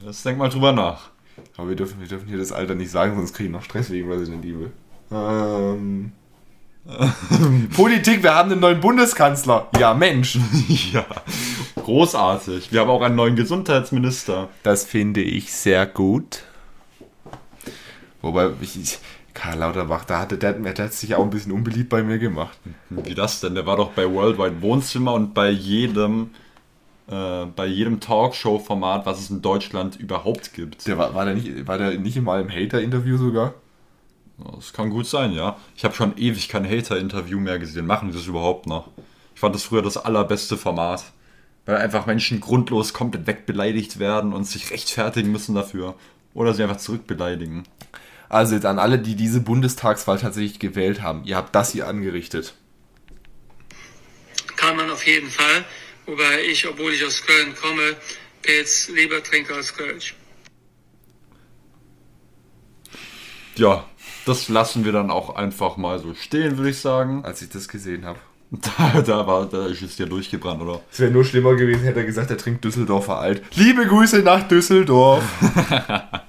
[0.03, 1.09] Das denk mal drüber nach.
[1.57, 3.89] Aber wir dürfen, wir dürfen hier das Alter nicht sagen, sonst kriege ich noch Stress
[3.89, 4.71] wegen Resident Evil.
[5.11, 6.11] Ähm.
[7.75, 9.69] Politik, wir haben einen neuen Bundeskanzler.
[9.79, 10.37] Ja, Mensch.
[10.93, 11.05] ja,
[11.75, 12.71] großartig.
[12.71, 14.49] Wir haben auch einen neuen Gesundheitsminister.
[14.63, 16.43] Das finde ich sehr gut.
[18.21, 18.99] Wobei, ich, ich,
[19.33, 22.57] Karl Lauterbach, da hatte, der, der hat sich auch ein bisschen unbeliebt bei mir gemacht.
[22.89, 23.55] Wie das denn?
[23.55, 26.31] Der war doch bei Worldwide Wohnzimmer und bei jedem,
[27.07, 30.87] äh, bei jedem Talkshow-Format, was es in Deutschland überhaupt gibt.
[30.87, 33.53] Der war, war, der nicht, war der nicht mal im Hater-Interview sogar?
[34.37, 35.57] Das kann gut sein, ja.
[35.75, 37.85] Ich habe schon ewig kein Hater-Interview mehr gesehen.
[37.85, 38.89] Machen die das überhaupt noch?
[39.33, 41.03] Ich fand das früher das allerbeste Format.
[41.65, 45.95] Weil einfach Menschen grundlos komplett wegbeleidigt werden und sich rechtfertigen müssen dafür.
[46.33, 47.63] Oder sie einfach zurückbeleidigen.
[48.29, 51.23] Also jetzt an alle, die diese Bundestagswahl tatsächlich gewählt haben.
[51.23, 52.55] Ihr habt das hier angerichtet.
[54.57, 55.63] kann man auf jeden Fall.
[56.05, 57.95] Wobei ich, obwohl ich aus Köln komme,
[58.41, 60.15] Pilz lieber trinke als Kölsch.
[63.55, 63.85] Ja,
[64.25, 67.23] das lassen wir dann auch einfach mal so stehen, würde ich sagen.
[67.23, 68.19] Als ich das gesehen habe.
[68.77, 70.81] Da, da, war, da ist es dir durchgebrannt, oder?
[70.91, 73.41] Es wäre nur schlimmer gewesen, hätte er gesagt, er trinkt Düsseldorfer Alt.
[73.55, 75.23] Liebe Grüße nach Düsseldorf.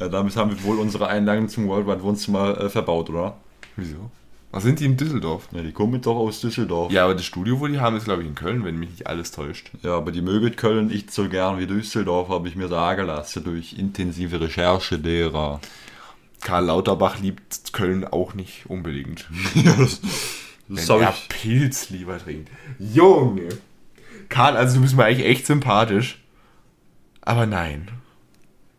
[0.00, 3.36] Ja, damit haben wir wohl unsere Einlagen zum Worldwide Wohnzimmer äh, verbaut, oder?
[3.76, 4.10] Wieso?
[4.52, 5.48] Was sind die in Düsseldorf?
[5.52, 6.90] Ja, die kommen doch aus Düsseldorf.
[6.90, 9.06] Ja, aber das Studio, wo die haben, ist glaube ich in Köln, wenn mich nicht
[9.06, 9.70] alles täuscht.
[9.82, 13.44] Ja, aber die mögen Köln nicht so gern wie Düsseldorf, habe ich mir sagen lassen,
[13.44, 15.60] durch intensive Recherche derer.
[16.40, 19.28] Karl Lauterbach liebt Köln auch nicht unbedingt.
[19.54, 20.00] ja, das,
[20.66, 21.28] Wenn das er ich.
[21.28, 22.50] Pilz lieber trinkt.
[22.78, 23.50] Junge.
[24.28, 26.20] Karl, also du bist mir eigentlich echt sympathisch.
[27.20, 27.88] Aber nein.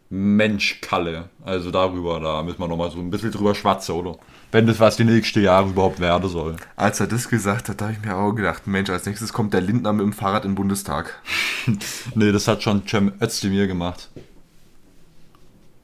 [0.09, 1.29] Mensch, Kalle.
[1.45, 4.17] Also darüber, da müssen wir nochmal so ein bisschen drüber schwatzen, oder?
[4.51, 6.57] Wenn das was die nächsten Jahre überhaupt werden soll.
[6.75, 9.53] Als er das gesagt hat, da habe ich mir auch gedacht, Mensch, als nächstes kommt
[9.53, 11.21] der Lindner mit dem Fahrrad im Bundestag.
[12.15, 14.09] Nee, das hat schon Cem Özdemir gemacht.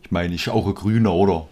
[0.02, 1.48] Ich meine, ich auch ein Grüner, oder?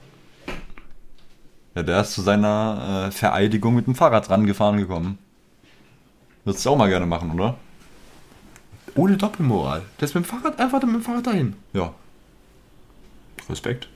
[1.75, 5.19] Ja, der ist zu seiner äh, Vereidigung mit dem Fahrrad rangefahren gekommen.
[6.43, 7.57] Würdest du auch mal gerne machen, oder?
[8.95, 9.83] Ohne Doppelmoral.
[9.99, 11.55] Der ist mit dem Fahrrad einfach mit dem Fahrrad dahin.
[11.73, 11.93] Ja.
[13.49, 13.89] Respekt.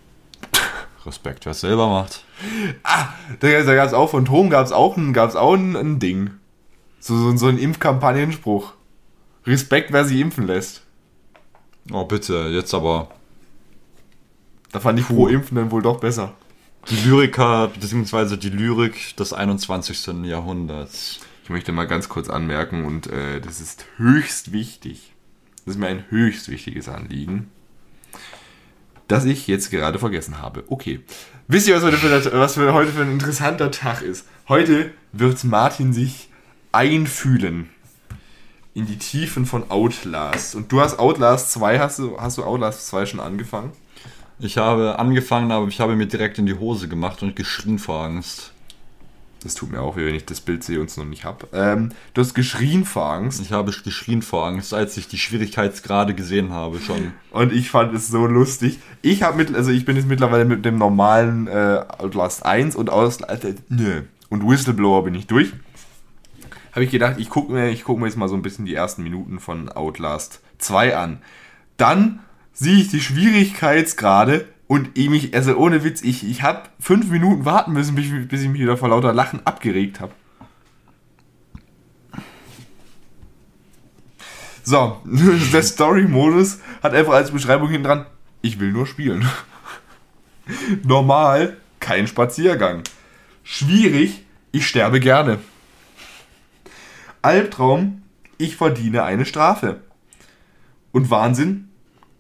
[1.06, 2.24] Respekt, wer es selber macht.
[3.39, 5.99] Da, da gab es auch von Tom gab es auch, ein, gab's auch ein, ein
[5.99, 6.32] Ding.
[6.99, 8.73] So, so, so ein Impfkampagnenspruch.
[9.45, 10.84] Respekt, wer sie impfen lässt.
[11.91, 13.10] Oh, bitte, jetzt aber.
[14.71, 16.34] Da fand ich pro Impfen dann wohl doch besser.
[16.89, 20.25] Die Lyriker, beziehungsweise die Lyrik des 21.
[20.25, 21.19] Jahrhunderts.
[21.43, 25.13] Ich möchte mal ganz kurz anmerken und äh, das ist höchst wichtig.
[25.65, 27.49] Das ist mir ein höchst wichtiges Anliegen.
[29.08, 30.63] Das ich jetzt gerade vergessen habe.
[30.67, 31.02] Okay.
[31.52, 34.28] Wisst ihr, was heute für, was für heute für ein interessanter Tag ist?
[34.48, 36.30] Heute wird Martin sich
[36.72, 37.72] einfühlen
[38.76, 40.54] in die Tiefen von Outlast.
[40.54, 43.72] Und du hast Outlast 2, hast du, hast du Outlast 2 schon angefangen?
[44.38, 48.04] Ich habe angefangen, aber ich habe mir direkt in die Hose gemacht und geschrien vor
[48.04, 48.54] Angst.
[49.41, 51.47] Das tut mir auch weh, wenn ich das Bild sehe und es noch nicht habe.
[51.54, 53.41] Ähm, du hast geschrien vor Angst.
[53.41, 57.13] Ich habe geschrien vor Angst, als ich die Schwierigkeitsgrade gesehen habe schon.
[57.32, 58.80] Und ich fand es so lustig.
[59.02, 62.89] Ich habe mit, also ich bin jetzt mittlerweile mit dem normalen äh, Outlast 1 und
[62.89, 64.02] Outlast äh, nö.
[64.30, 65.54] und Whistleblower bin ich durch.
[66.73, 68.75] Habe ich gedacht, ich gucke mir, ich guck mir jetzt mal so ein bisschen die
[68.75, 71.21] ersten Minuten von Outlast 2 an.
[71.78, 72.19] Dann
[72.52, 77.44] sehe ich die Schwierigkeitsgrade und ich mich, also ohne Witz, ich, ich habe fünf Minuten
[77.44, 80.14] warten müssen, bis ich, bis ich mich wieder vor lauter Lachen abgeregt habe.
[84.64, 85.02] So,
[85.54, 88.06] der Story-Modus hat einfach als Beschreibung hinten dran,
[88.44, 89.28] ich will nur spielen.
[90.84, 92.84] Normal, kein Spaziergang.
[93.44, 95.40] Schwierig, ich sterbe gerne.
[97.24, 98.04] Albtraum,
[98.38, 99.82] ich verdiene eine Strafe.
[100.92, 101.70] Und Wahnsinn,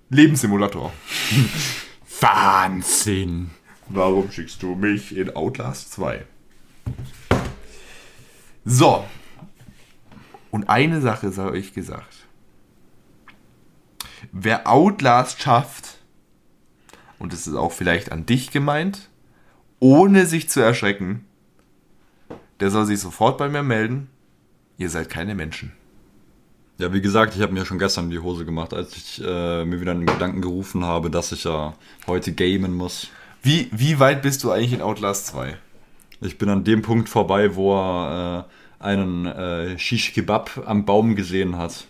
[0.09, 0.91] Lebenssimulator.
[2.21, 3.51] Wahnsinn.
[3.87, 6.25] Warum schickst du mich in Outlast 2?
[8.65, 9.05] So.
[10.51, 12.27] Und eine Sache sei euch gesagt.
[14.31, 15.97] Wer Outlast schafft,
[17.19, 19.09] und das ist auch vielleicht an dich gemeint,
[19.79, 21.25] ohne sich zu erschrecken,
[22.59, 24.09] der soll sich sofort bei mir melden.
[24.77, 25.71] Ihr seid keine Menschen.
[26.79, 29.81] Ja, wie gesagt, ich habe mir schon gestern die Hose gemacht, als ich äh, mir
[29.81, 31.73] wieder einen Gedanken gerufen habe, dass ich ja
[32.07, 33.09] heute gamen muss.
[33.43, 35.57] Wie, wie weit bist du eigentlich in Outlast 2?
[36.21, 38.47] Ich bin an dem Punkt vorbei, wo er
[38.79, 41.85] äh, einen äh, Shish Kebab am Baum gesehen hat.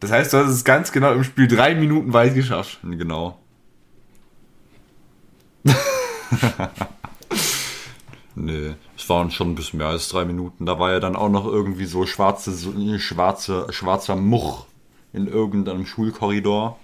[0.00, 2.80] Das heißt, du hast es ganz genau im Spiel drei Minuten weit geschafft.
[2.82, 3.38] Genau.
[8.34, 10.66] nee, es waren schon ein bisschen mehr als drei Minuten.
[10.66, 14.66] Da war ja dann auch noch irgendwie so schwarze, so, schwarze, schwarzer Much
[15.12, 16.78] in irgendeinem Schulkorridor.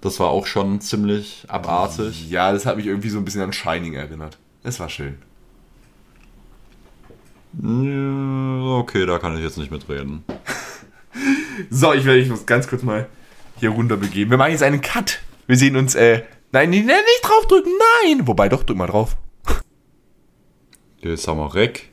[0.00, 2.30] Das war auch schon ziemlich abartig.
[2.30, 4.38] Ja, das hat mich irgendwie so ein bisschen an Shining erinnert.
[4.62, 5.18] Es war schön.
[7.58, 10.24] Okay, da kann ich jetzt nicht mitreden.
[11.70, 13.08] So, ich werde mich ganz kurz mal
[13.58, 14.30] hier runter begeben.
[14.30, 15.20] Wir machen jetzt einen Cut.
[15.46, 16.22] Wir sehen uns, äh.
[16.52, 17.72] Nein, nee, nicht draufdrücken,
[18.04, 18.26] nein!
[18.26, 19.16] Wobei, doch, drück mal drauf.
[21.00, 21.90] Jetzt haben wir Reck.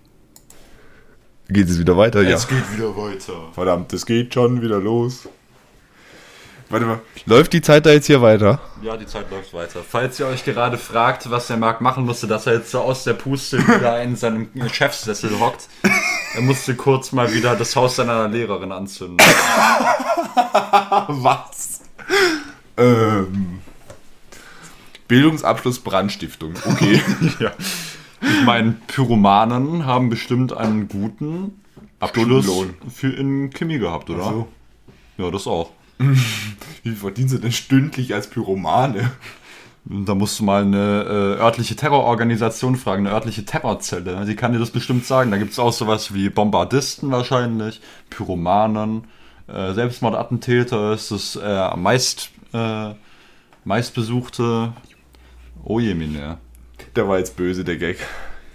[1.49, 2.23] Geht es wieder weiter?
[2.47, 3.51] geht wieder weiter.
[3.53, 5.27] Verdammt, es geht schon wieder los.
[6.69, 7.01] Warte mal.
[7.25, 8.59] Läuft die Zeit da jetzt hier weiter?
[8.81, 9.81] Ja, die Zeit läuft weiter.
[9.87, 13.03] Falls ihr euch gerade fragt, was der Marc machen musste, dass er jetzt so aus
[13.03, 15.67] der Puste wieder in seinem Chefsessel hockt,
[16.33, 19.17] er musste kurz mal wieder das Haus seiner Lehrerin anzünden.
[21.07, 21.81] Was?
[22.77, 23.59] ähm.
[25.07, 26.53] Bildungsabschluss Brandstiftung.
[26.65, 26.99] Okay.
[27.39, 27.51] ja.
[28.23, 31.61] Ich meine, Pyromanen haben bestimmt einen guten
[31.99, 32.49] Abschluss
[32.93, 34.23] für in Chemie gehabt, oder?
[34.23, 34.47] So.
[35.17, 35.71] Ja, das auch.
[35.97, 36.15] Wie
[36.83, 39.11] viel verdienst du denn stündlich als Pyromane?
[39.85, 41.03] Da musst du mal eine
[41.37, 44.25] äh, örtliche Terrororganisation fragen, eine örtliche Terrorzelle.
[44.25, 45.29] Die kann dir das bestimmt sagen.
[45.31, 49.05] Da gibt es auch sowas wie Bombardisten wahrscheinlich, Pyromanen,
[49.47, 52.93] äh, Selbstmordattentäter ist das äh, am meist, äh,
[53.65, 54.71] meistbesuchte.
[55.65, 56.37] Oh je, Mine.
[56.95, 57.97] Der war jetzt böse, der Gag.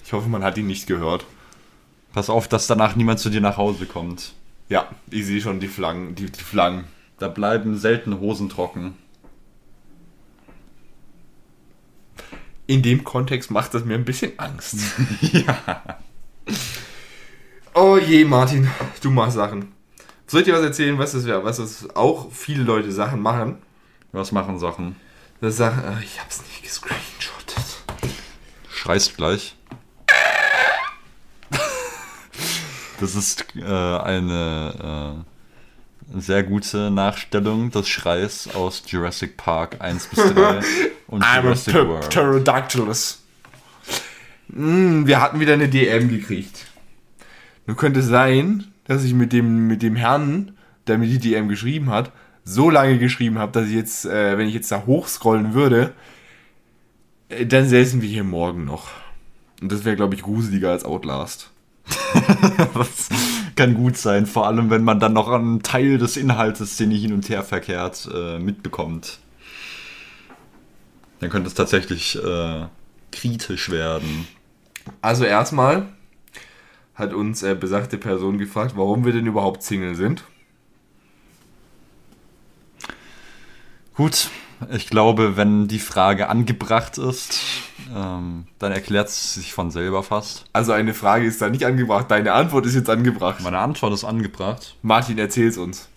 [0.04, 1.26] Ich hoffe, man hat ihn nicht gehört.
[2.12, 4.34] Pass auf, dass danach niemand zu dir nach Hause kommt.
[4.68, 6.84] Ja, ich sehe schon die Flaggen, die, die Flaggen.
[7.18, 8.96] Da bleiben selten Hosen trocken.
[12.66, 14.76] In dem Kontext macht das mir ein bisschen Angst.
[15.32, 15.98] ja.
[17.74, 18.68] Oh je, Martin,
[19.02, 19.72] du machst Sachen.
[20.26, 21.44] Soll ich dir was erzählen, was das wäre?
[21.44, 23.56] Was das auch viele Leute Sachen machen?
[24.12, 24.96] Was machen Sachen?
[25.40, 27.37] Das Sachen, äh, ich hab's nicht gescreenshottet.
[28.78, 29.56] Schreist gleich.
[33.00, 35.24] Das ist äh, eine
[36.14, 40.60] äh, sehr gute Nachstellung des Schreis aus Jurassic Park 1 bis 3
[41.08, 42.08] und I'm a Jurassic Pter- World.
[42.10, 43.22] Pterodactylus.
[44.48, 46.66] Mm, wir hatten wieder eine DM gekriegt.
[47.66, 51.90] Nur könnte sein, dass ich mit dem, mit dem Herrn, der mir die DM geschrieben
[51.90, 52.10] hat,
[52.44, 55.92] so lange geschrieben habe, dass ich jetzt, äh, wenn ich jetzt da hochscrollen würde,
[57.28, 58.88] dann säßen wir hier morgen noch.
[59.60, 61.50] Und das wäre, glaube ich, gruseliger als Outlast.
[62.74, 63.08] Das
[63.56, 66.98] kann gut sein, vor allem wenn man dann noch einen Teil des Inhaltes, den ihr
[66.98, 69.18] hin und her verkehrt, äh, mitbekommt.
[71.20, 72.66] Dann könnte es tatsächlich äh,
[73.10, 74.28] kritisch werden.
[75.02, 75.88] Also erstmal
[76.94, 80.24] hat uns äh, besagte Person gefragt, warum wir denn überhaupt Single sind.
[83.94, 84.30] Gut,
[84.70, 87.40] ich glaube, wenn die Frage angebracht ist,
[87.94, 90.44] ähm, dann erklärt es sich von selber fast.
[90.52, 93.40] Also eine Frage ist da nicht angebracht, deine Antwort ist jetzt angebracht.
[93.42, 94.76] Meine Antwort ist angebracht.
[94.82, 95.88] Martin, erzähl's uns.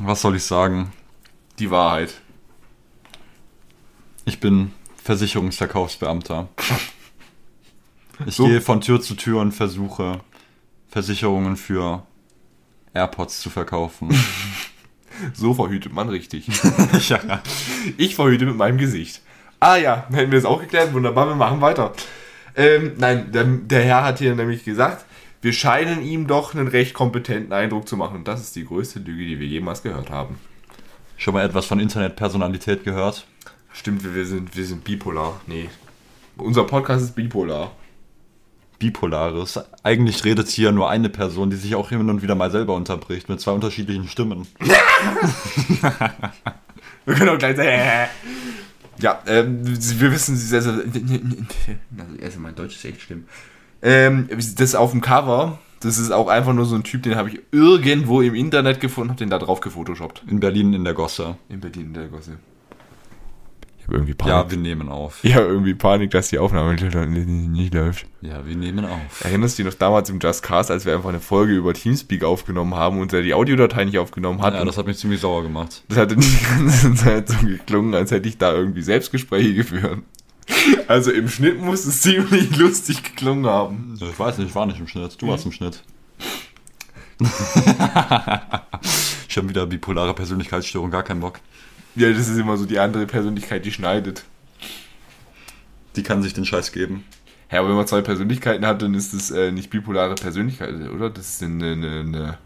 [0.00, 0.92] Was soll ich sagen?
[1.58, 2.14] Die Wahrheit.
[4.24, 4.72] Ich bin
[5.02, 6.48] Versicherungsverkaufsbeamter.
[8.26, 8.46] Ich So.
[8.46, 10.20] gehe von Tür zu Tür und versuche
[10.88, 12.04] Versicherungen für
[12.94, 14.08] AirPods zu verkaufen.
[15.34, 16.48] So verhütet man richtig.
[17.08, 17.42] ja.
[17.96, 19.20] Ich verhüte mit meinem Gesicht.
[19.60, 20.92] Ah ja, hätten wir das auch geklärt.
[20.92, 21.92] Wunderbar, wir machen weiter.
[22.56, 25.04] Ähm, nein, der, der Herr hat hier nämlich gesagt,
[25.40, 28.16] wir scheinen ihm doch einen recht kompetenten Eindruck zu machen.
[28.16, 30.38] Und das ist die größte Lüge, die wir jemals gehört haben.
[31.16, 33.26] Schon mal etwas von Internetpersonalität gehört?
[33.72, 35.40] Stimmt, wir, wir, sind, wir sind bipolar.
[35.46, 35.68] Nee.
[36.36, 37.72] Unser Podcast ist bipolar.
[38.82, 39.60] Bipolares.
[39.84, 43.28] Eigentlich redet hier nur eine Person, die sich auch hin und wieder mal selber unterbricht,
[43.28, 44.48] mit zwei unterschiedlichen Stimmen.
[47.04, 47.68] Wir können auch gleich sagen.
[47.68, 48.06] äh.
[48.98, 50.74] Ja, ähm, wir wissen, sie sehr, sehr.
[52.22, 53.24] Also, mein Deutsch ist echt schlimm.
[53.82, 57.30] Ähm, das auf dem Cover, das ist auch einfach nur so ein Typ, den habe
[57.30, 60.22] ich irgendwo im Internet gefunden, habe den da drauf gefotoshoppt.
[60.28, 61.36] In Berlin in der Gosse.
[61.48, 62.38] In Berlin in der Gosse.
[63.82, 64.50] Ich habe irgendwie Ja, Panik.
[64.52, 65.24] wir nehmen auf.
[65.24, 68.06] habe irgendwie Panik, dass die Aufnahme nicht läuft.
[68.20, 69.24] Ja, wir nehmen auf.
[69.24, 72.22] Erinnerst du dich noch damals im Just Cast, als wir einfach eine Folge über Teamspeak
[72.22, 74.54] aufgenommen haben und er die Audiodatei nicht aufgenommen hat?
[74.54, 75.82] Ja, das hat mich ziemlich sauer gemacht.
[75.88, 79.98] Das hatte die ganze Zeit so geklungen, als hätte ich da irgendwie Selbstgespräche geführt.
[80.86, 83.98] Also im Schnitt muss es ziemlich lustig geklungen haben.
[84.00, 85.20] Ich weiß nicht, ich war nicht im Schnitt.
[85.20, 85.82] Du warst im Schnitt.
[89.28, 91.40] ich habe wieder bipolare Persönlichkeitsstörung, gar keinen Bock.
[91.94, 94.24] Ja, das ist immer so die andere Persönlichkeit, die schneidet.
[95.96, 97.04] Die kann sich den Scheiß geben.
[97.50, 101.10] Ja, aber wenn man zwei Persönlichkeiten hat, dann ist das äh, nicht bipolare Persönlichkeit, oder?
[101.10, 102.38] Das ist eine, eine, eine,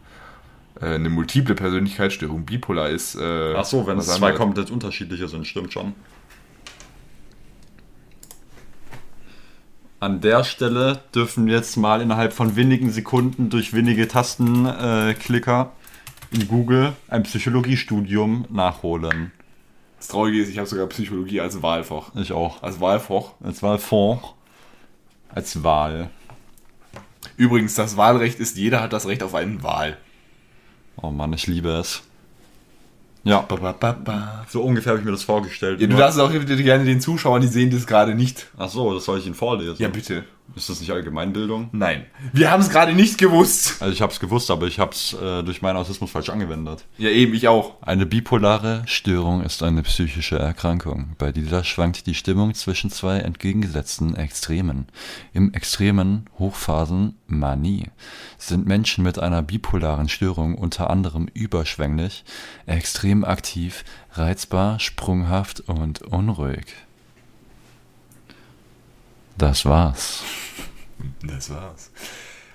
[0.80, 2.44] äh, eine multiple Persönlichkeitsstörung.
[2.44, 3.14] Bipolar ist.
[3.14, 4.36] Äh, Ach so, wenn es zwei anderes.
[4.36, 5.94] komplett unterschiedliche sind, stimmt schon.
[10.00, 15.72] An der Stelle dürfen wir jetzt mal innerhalb von wenigen Sekunden durch wenige Tastenklicker Klicker
[16.36, 19.32] in Google ein Psychologiestudium nachholen.
[19.98, 22.14] Das Traurige ist, ich habe sogar Psychologie als Wahlfach.
[22.14, 22.62] Ich auch.
[22.62, 23.32] Als Wahlfach.
[23.42, 24.22] Als Wahlfonds.
[25.34, 26.10] Als Wahl.
[27.36, 29.96] Übrigens, das Wahlrecht ist, jeder hat das Recht auf einen Wahl.
[31.00, 32.02] Oh Mann, ich liebe es.
[33.24, 35.80] Ja, Ba, ba, ba, so ungefähr habe ich mir das vorgestellt.
[35.80, 38.46] Ja, du darfst es auch gerne den Zuschauern, die sehen das gerade nicht.
[38.56, 39.74] Ach so, das soll ich Ihnen vorlesen.
[39.78, 40.24] Ja, bitte.
[40.54, 41.68] Ist das nicht Allgemeinbildung?
[41.72, 42.06] Nein.
[42.32, 43.82] Wir haben es gerade nicht gewusst.
[43.82, 46.84] Also ich habe es gewusst, aber ich habe es äh, durch meinen Autismus falsch angewendet.
[46.96, 47.82] Ja, eben, ich auch.
[47.82, 51.14] Eine bipolare Störung ist eine psychische Erkrankung.
[51.18, 54.86] Bei dieser schwankt die Stimmung zwischen zwei entgegengesetzten Extremen.
[55.34, 57.90] Im extremen Hochphasen Manie
[58.38, 62.24] sind Menschen mit einer bipolaren Störung unter anderem überschwänglich,
[62.66, 66.66] extrem aktiv, reizbar, sprunghaft und unruhig.
[69.38, 70.22] Das war's.
[71.22, 71.90] Das war's.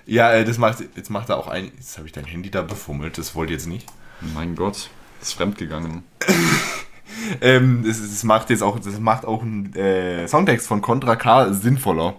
[0.04, 1.70] Ja, äh, das macht, jetzt macht er auch ein.
[1.76, 3.86] Jetzt habe ich dein Handy da befummelt, das wollte ich jetzt nicht.
[4.34, 6.04] Mein Gott, ist fremdgegangen.
[7.40, 11.52] Ähm, das, das macht jetzt auch, das macht auch einen äh, Songtext von Contra K
[11.52, 12.14] sinnvoller.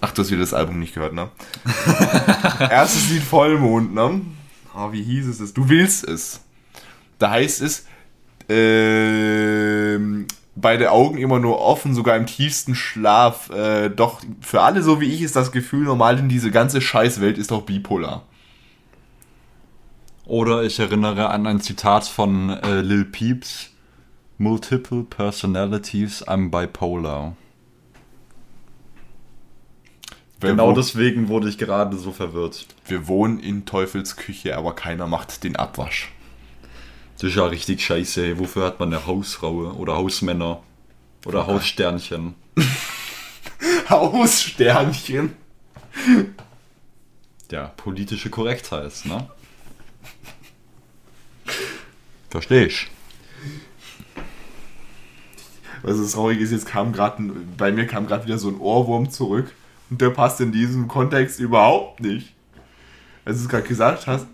[0.00, 1.30] Ach, du hast wieder das Album nicht gehört, ne?
[2.60, 4.20] Erstes Lied Vollmond, ne?
[4.74, 5.52] Ah, wie hieß es?
[5.52, 6.40] Du willst es.
[7.18, 7.86] Da heißt es,
[8.48, 13.50] ähm, beide Augen immer nur offen, sogar im tiefsten Schlaf.
[13.50, 17.38] Äh, doch für alle so wie ich ist das Gefühl normal, denn diese ganze Scheißwelt
[17.38, 18.22] ist doch bipolar.
[20.26, 23.70] Oder ich erinnere an ein Zitat von äh, Lil Peeps.
[24.36, 27.36] Multiple personalities, I'm bipolar.
[30.40, 32.66] Genau wir, deswegen wurde ich gerade so verwirrt.
[32.86, 36.13] wir wohnen in Teufels Küche, aber keiner macht den Abwasch.
[37.14, 38.24] Das ist ja richtig scheiße.
[38.24, 38.38] ey.
[38.38, 40.62] Wofür hat man eine Hausfrau oder Hausmänner
[41.24, 42.34] oder Haussternchen?
[43.88, 45.36] Haussternchen.
[47.50, 49.28] Ja, politische Korrektheit, ne?
[52.30, 52.88] Versteh ich.
[55.82, 57.22] Was das Traurige ist, jetzt kam gerade,
[57.56, 59.52] bei mir kam gerade wieder so ein Ohrwurm zurück
[59.90, 62.32] und der passt in diesem Kontext überhaupt nicht.
[63.24, 64.26] Als du es gerade gesagt hast,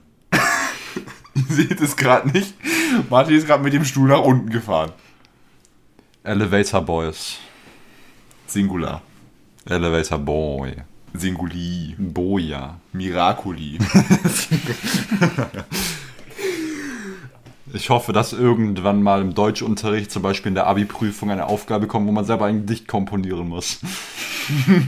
[1.49, 2.55] seht es gerade nicht,
[3.09, 4.93] Martin ist gerade mit dem Stuhl nach unten gefahren.
[6.23, 7.39] Elevator Boys.
[8.47, 9.01] Singular.
[9.65, 10.75] Elevator Boy.
[11.15, 11.95] Singuli.
[11.99, 12.79] Boja.
[12.93, 13.79] Miraculi.
[17.73, 22.09] Ich hoffe, dass irgendwann mal im Deutschunterricht, zum Beispiel in der Abi-Prüfung, eine Aufgabe kommt,
[22.09, 23.79] wo man selber ein Gedicht komponieren muss.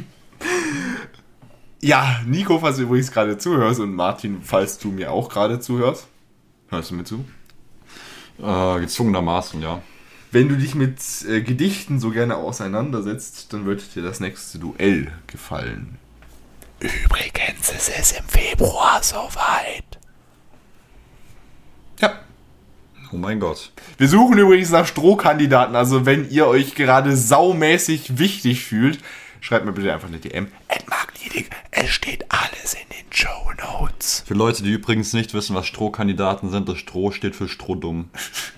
[1.81, 6.09] ja, Nico, falls du übrigens gerade zuhörst und Martin, falls du mir auch gerade zuhörst.
[6.73, 7.23] Hörst du mir zu?
[8.39, 9.83] Äh, gezwungenermaßen, ja.
[10.31, 10.99] Wenn du dich mit
[11.29, 15.99] äh, Gedichten so gerne auseinandersetzt, dann wird dir das nächste Duell gefallen.
[16.81, 19.99] Übrigens ist es im Februar soweit.
[22.01, 22.21] Ja.
[23.13, 23.71] Oh mein Gott.
[23.99, 28.99] Wir suchen übrigens nach Strohkandidaten, also wenn ihr euch gerade saumäßig wichtig fühlt,
[29.43, 30.49] schreibt mir bitte einfach eine DM.
[30.69, 34.23] Ed Magnetic, es steht alles in den Show Notes.
[34.27, 38.09] Für Leute, die übrigens nicht wissen, was Strohkandidaten sind, das Stroh steht für Strohdumm.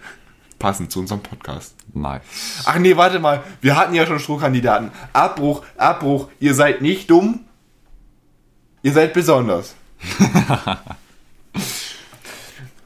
[0.61, 1.74] Passend zu unserem Podcast.
[1.93, 2.22] Nice.
[2.64, 4.93] Ach nee, warte mal, wir hatten ja schon Strohkandidaten.
[5.12, 7.41] Abbruch, Abbruch, ihr seid nicht dumm,
[8.82, 9.74] ihr seid besonders.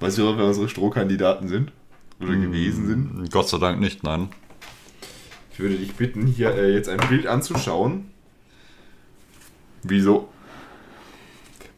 [0.01, 1.73] weißt du, wer unsere Strohkandidaten sind?
[2.21, 3.31] Oder gewesen sind?
[3.31, 4.29] Gott sei Dank nicht, nein.
[5.59, 8.13] Ich würde dich bitten, hier äh, jetzt ein Bild anzuschauen.
[9.83, 10.29] Wieso?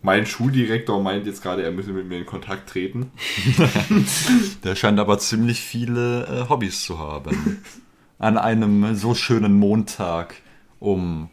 [0.02, 3.10] Mein Schuldirektor meint jetzt gerade, er müsse mit mir in Kontakt treten.
[4.64, 7.64] Der scheint aber ziemlich viele äh, Hobbys zu haben.
[8.18, 10.34] An einem so schönen Montag
[10.78, 11.30] um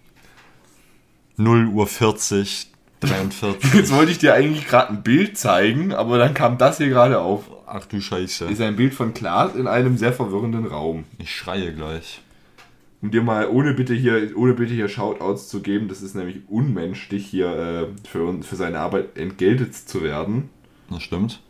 [1.35, 2.71] 0 Uhr 40,
[3.01, 3.73] 43.
[3.73, 7.19] Jetzt wollte ich dir eigentlich gerade ein Bild zeigen, aber dann kam das hier gerade
[7.19, 7.43] auf.
[7.65, 8.45] Ach du Scheiße.
[8.45, 11.03] Ist ein Bild von Klaas in einem sehr verwirrenden Raum.
[11.17, 12.21] Ich schreie gleich.
[13.01, 16.41] Um dir mal ohne bitte hier, ohne bitte hier Shoutouts zu geben, das ist nämlich
[16.47, 20.49] unmenschlich, hier äh, für, für seine Arbeit entgeltet zu werden.
[20.89, 21.41] Das stimmt.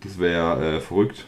[0.00, 1.26] Das wäre äh, verrückt.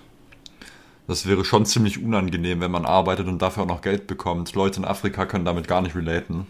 [1.06, 4.54] Das wäre schon ziemlich unangenehm, wenn man arbeitet und dafür auch noch Geld bekommt.
[4.54, 6.46] Leute in Afrika können damit gar nicht relaten.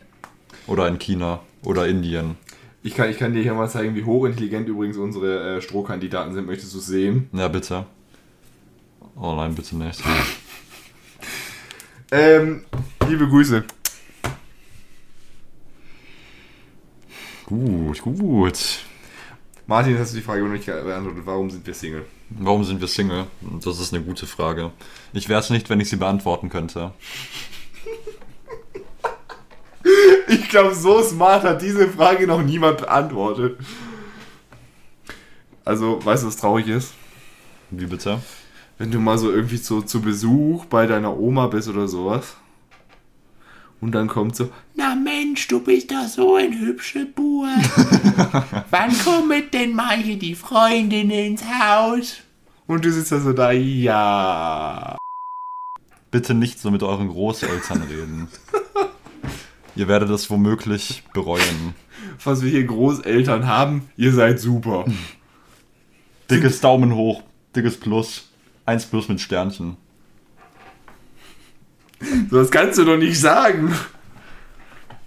[0.66, 1.41] Oder in China.
[1.64, 2.37] Oder Indien.
[2.83, 6.47] Ich kann, ich kann dir hier mal zeigen, wie hochintelligent übrigens unsere äh, Strohkandidaten sind.
[6.47, 7.29] Möchtest du es sehen?
[7.33, 7.87] Ja, bitte.
[9.16, 10.03] Oh nein, bitte nicht.
[12.11, 12.64] Ähm,
[13.09, 13.64] liebe Grüße.
[17.46, 18.80] Gut, gut.
[19.66, 21.22] Martin, hast du die Frage noch nicht beantwortet?
[21.24, 22.04] Warum sind wir Single?
[22.30, 23.26] Warum sind wir Single?
[23.62, 24.72] Das ist eine gute Frage.
[25.12, 26.92] Ich wäre es nicht, wenn ich sie beantworten könnte.
[30.30, 33.59] Ich glaube, so smart hat diese Frage noch niemand beantwortet.
[35.64, 36.92] Also, weißt du, was traurig ist?
[37.70, 38.20] Wie bitte?
[38.76, 42.36] Wenn du mal so irgendwie so zu Besuch bei deiner Oma bist oder sowas.
[43.81, 47.47] Und dann kommt so, na Mensch, du bist doch so ein hübscher Bub.
[48.70, 52.16] Wann kommt denn mal hier die Freundin ins Haus?
[52.66, 54.97] Und du sitzt da so da, ja.
[56.11, 58.29] Bitte nicht so mit euren Großeltern reden.
[59.76, 61.74] Ihr werdet es womöglich bereuen.
[62.24, 64.87] Was wir hier Großeltern haben, ihr seid super.
[66.31, 67.22] Dickes Daumen hoch,
[67.55, 68.31] dickes Plus.
[68.66, 69.79] Eins plus mit Sternchen.
[72.30, 73.74] So, das kannst du doch nicht sagen.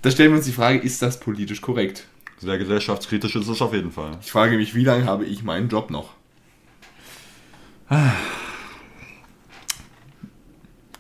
[0.02, 2.08] Da stellen wir uns die Frage, ist das politisch korrekt?
[2.40, 4.18] Sehr gesellschaftskritisch ist es auf jeden Fall.
[4.22, 6.10] Ich frage mich, wie lange habe ich meinen Job noch?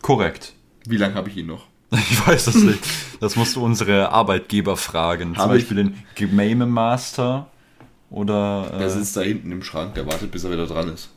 [0.01, 0.53] Korrekt.
[0.87, 1.65] Wie lange habe ich ihn noch?
[2.09, 2.79] Ich weiß das nicht.
[3.19, 5.33] Das musst du unsere Arbeitgeber fragen.
[5.35, 7.49] Zum Habe ich- Beispiel den Game Master
[8.09, 8.69] oder.
[8.77, 11.09] Der Äh, sitzt da hinten im Schrank, der wartet, bis er wieder dran ist.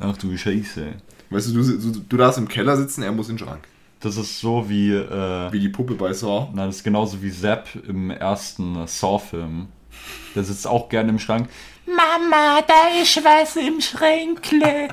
[0.00, 0.94] ach du Scheiße.
[1.30, 3.68] Weißt du, du, du, du darfst im Keller sitzen, er muss in den Schrank.
[4.00, 4.92] Das ist so wie.
[4.92, 6.48] Äh, Wie die Puppe bei Saw.
[6.54, 9.68] Nein, das ist genauso wie Zapp im ersten Saw-Film.
[10.34, 11.48] Der sitzt auch gerne im Schrank.
[11.86, 14.88] Mama, da ist was im Schränkle.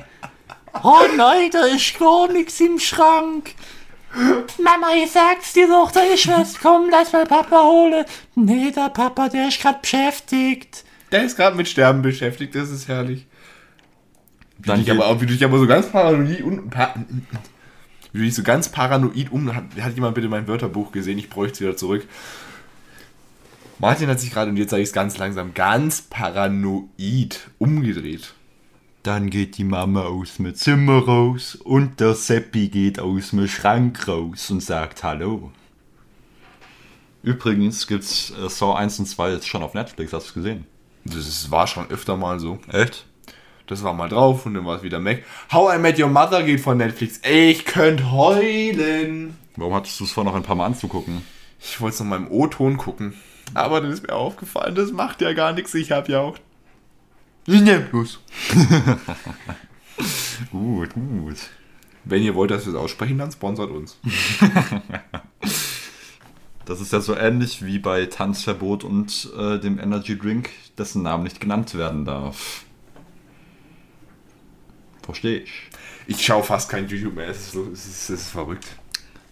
[0.82, 3.54] Oh nein, da ist gar nichts im Schrank.
[4.58, 6.58] Mama, ich sag's dir doch, da ist was.
[6.58, 8.04] Komm, lass mal Papa holen.
[8.34, 10.84] Nee, der Papa, der ist grad beschäftigt.
[11.12, 13.26] Der ist gerade mit Sterben beschäftigt, das ist herrlich.
[14.58, 16.70] Wie Dann du dich aber, auch- wie du dich aber so ganz paranoid und
[18.16, 21.28] wie du dich so ganz paranoid um hat, hat jemand bitte mein Wörterbuch gesehen, ich
[21.28, 22.08] bräuchte es wieder zurück.
[23.78, 28.32] Martin hat sich gerade, und jetzt sage ich es ganz langsam, ganz paranoid umgedreht.
[29.02, 34.08] Dann geht die Mama aus dem Zimmer raus und der Seppi geht aus dem Schrank
[34.08, 35.52] raus und sagt Hallo.
[37.22, 40.66] Übrigens gibt's äh, Saw 1 und 2 jetzt schon auf Netflix, hast du gesehen?
[41.04, 42.58] Das ist, war schon öfter mal so.
[42.72, 43.04] Echt?
[43.66, 45.22] Das war mal drauf und dann war es wieder Mac.
[45.52, 47.20] How I Met Your Mother geht von Netflix.
[47.28, 49.36] Ich könnte heulen.
[49.56, 51.22] Warum hattest du es vor, noch ein paar Mal anzugucken?
[51.60, 53.14] Ich wollte es noch mal im O-Ton gucken.
[53.54, 55.74] Aber dann ist mir aufgefallen, das macht ja gar nichts.
[55.74, 56.38] Ich habe ja auch.
[57.46, 58.20] Ne, plus.
[60.50, 61.36] Gut, gut.
[62.04, 63.98] Wenn ihr wollt, dass wir es aussprechen, dann sponsert uns.
[66.66, 71.22] Das ist ja so ähnlich wie bei Tanzverbot und äh, dem Energy Drink, dessen Namen
[71.22, 72.64] nicht genannt werden darf.
[75.06, 75.50] Verstehe ich.
[76.08, 77.28] Ich schaue fast kein YouTube mehr.
[77.28, 78.66] Es ist, so, es ist, es ist verrückt.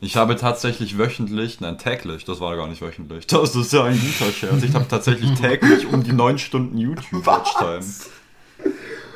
[0.00, 3.26] Ich habe tatsächlich wöchentlich, nein, täglich, das war gar nicht wöchentlich.
[3.30, 4.62] Das ist ja ein guter Scherz.
[4.62, 7.84] Ich habe tatsächlich täglich um die 9 Stunden YouTube-Watchtime.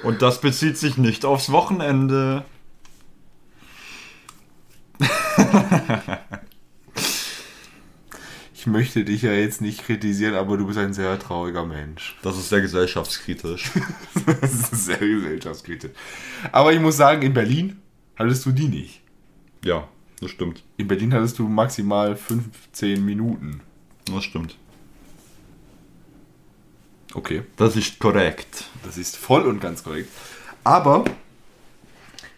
[0.02, 2.44] Und das bezieht sich nicht aufs Wochenende.
[8.68, 12.18] Ich möchte dich ja jetzt nicht kritisieren, aber du bist ein sehr trauriger Mensch.
[12.20, 13.70] Das ist sehr gesellschaftskritisch.
[14.42, 15.92] Das ist sehr gesellschaftskritisch.
[16.52, 17.80] Aber ich muss sagen, in Berlin
[18.16, 19.00] hattest du die nicht.
[19.64, 19.88] ja,
[20.20, 20.64] das stimmt.
[20.76, 23.62] In Berlin hattest du maximal 15 Minuten.
[24.04, 24.58] Das stimmt.
[27.14, 27.44] Okay.
[27.56, 28.64] Das ist korrekt.
[28.84, 30.10] Das ist voll und ganz korrekt.
[30.62, 31.04] Aber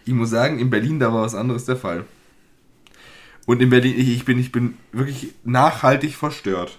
[0.05, 2.05] ich muss sagen, in Berlin da war was anderes der Fall.
[3.51, 6.79] Und in Berlin, ich, bin, ich bin wirklich nachhaltig verstört.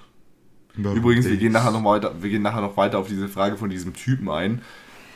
[0.77, 3.69] Übrigens, wir gehen, nachher noch weiter, wir gehen nachher noch weiter auf diese Frage von
[3.69, 4.61] diesem Typen ein.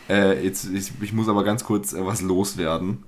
[0.10, 3.06] Äh, jetzt, ich, ich muss aber ganz kurz äh, was loswerden.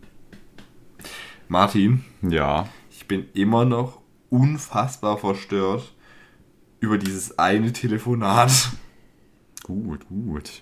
[1.50, 2.70] Martin, Ja.
[2.90, 5.94] ich bin immer noch unfassbar verstört
[6.80, 8.72] über dieses eine Telefonat.
[9.64, 10.62] Gut, gut.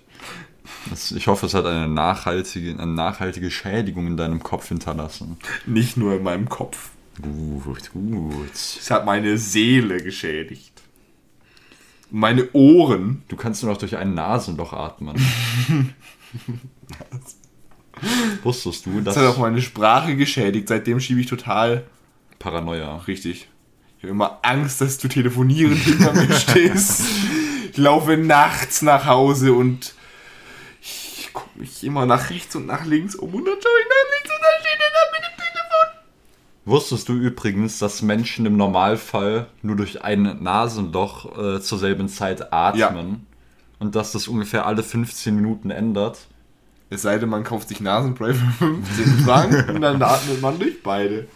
[0.90, 5.38] Das, ich hoffe, es hat eine nachhaltige, eine nachhaltige Schädigung in deinem Kopf hinterlassen.
[5.68, 6.90] Nicht nur in meinem Kopf.
[7.22, 8.54] Gut, gut.
[8.54, 10.82] Es hat meine Seele geschädigt.
[12.12, 13.24] Meine Ohren.
[13.28, 15.16] Du kannst nur noch durch ein Nasenloch atmen.
[18.44, 20.68] Wusstest du, Das dass hat auch meine Sprache geschädigt.
[20.68, 21.86] Seitdem schiebe ich total
[22.40, 22.98] Paranoia.
[23.08, 23.48] richtig.
[23.98, 27.04] Ich habe immer Angst, dass du telefonierend hinter mir stehst.
[27.72, 29.96] Ich laufe nachts nach Hause und
[30.82, 33.75] ich gucke mich immer nach rechts und nach links um und dann schaue
[36.66, 42.52] Wusstest du übrigens, dass Menschen im Normalfall nur durch ein Nasenloch äh, zur selben Zeit
[42.52, 43.28] atmen?
[43.78, 46.28] Und dass das ungefähr alle 15 Minuten ändert?
[46.90, 50.82] Es sei denn, man kauft sich Nasenspray für 15 Franken und dann atmet man durch
[50.82, 51.28] beide.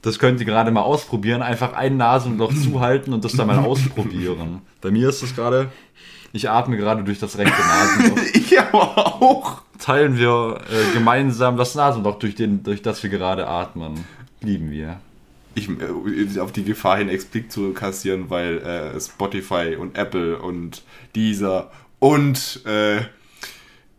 [0.00, 1.42] Das könnt ihr gerade mal ausprobieren.
[1.42, 4.62] Einfach ein Nasenloch zuhalten und das dann mal ausprobieren.
[4.80, 5.70] Bei mir ist es gerade,
[6.32, 8.22] ich atme gerade durch das rechte Nasenloch.
[8.32, 9.62] Ich aber auch.
[9.78, 14.04] Teilen wir äh, gemeinsam das Nasenloch, durch, den, durch das wir gerade atmen.
[14.40, 15.00] Lieben wir.
[15.54, 20.82] Ich, äh, auf die Gefahr hin, Explikt zu kassieren, weil äh, Spotify und Apple und
[21.14, 22.98] Deezer und äh,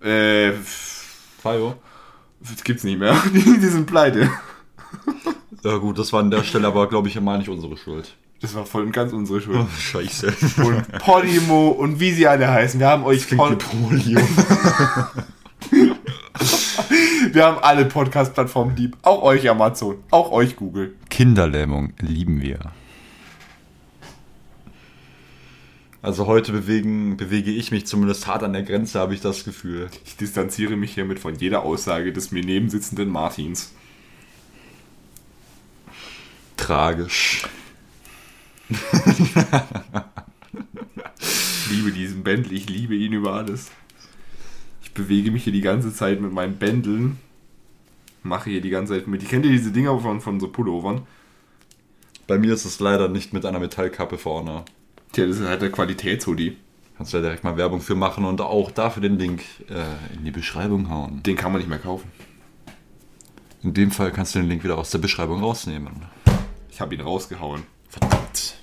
[0.01, 0.53] äh,
[1.41, 1.75] Fayo?
[2.39, 3.15] das gibt's nicht mehr.
[3.34, 4.30] Die, die sind pleite.
[5.63, 8.15] Ja gut, das war an der Stelle aber, glaube ich, mal nicht unsere Schuld.
[8.41, 9.65] Das war voll und ganz unsere Schuld.
[9.80, 10.34] Scheiße.
[10.63, 12.80] Und Podimo und wie sie alle heißen.
[12.80, 14.21] Wir haben euch Pod Polio.
[17.32, 18.97] Wir haben alle Podcast-Plattformen lieb.
[19.01, 19.97] Auch euch Amazon.
[20.12, 20.95] Auch euch Google.
[21.10, 22.60] Kinderlähmung lieben wir.
[26.01, 29.89] Also heute bewegen, bewege ich mich zumindest hart an der Grenze, habe ich das Gefühl.
[30.05, 33.74] Ich distanziere mich hiermit von jeder Aussage des mir nebensitzenden Martins.
[36.55, 37.47] Tragisch.
[38.70, 38.80] Ich
[41.72, 43.72] liebe diesen Bändel, ich liebe ihn über alles.
[44.97, 47.19] Ich bewege mich hier die ganze Zeit mit meinen Bändeln.
[48.23, 49.21] Mache hier die ganze Zeit mit.
[49.21, 51.03] Ich kennt ihr diese Dinger von, von so Pullovern?
[52.25, 54.65] Bei mir ist es leider nicht mit einer Metallkappe vorne.
[55.11, 56.57] Tja, das ist halt der Qualitätshoodie.
[56.97, 60.25] Kannst du ja direkt mal Werbung für machen und auch dafür den Link äh, in
[60.25, 61.21] die Beschreibung hauen.
[61.21, 62.11] Den kann man nicht mehr kaufen.
[63.61, 65.93] In dem Fall kannst du den Link wieder aus der Beschreibung rausnehmen.
[66.71, 67.61] Ich habe ihn rausgehauen.
[67.87, 68.55] Verdammt.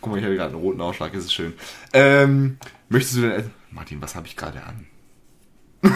[0.00, 1.52] Guck mal, ich habe gerade einen roten Ausschlag, das ist schön.
[1.92, 2.56] Ähm,
[2.88, 3.61] möchtest du denn...
[3.72, 4.86] Martin, was habe ich gerade an?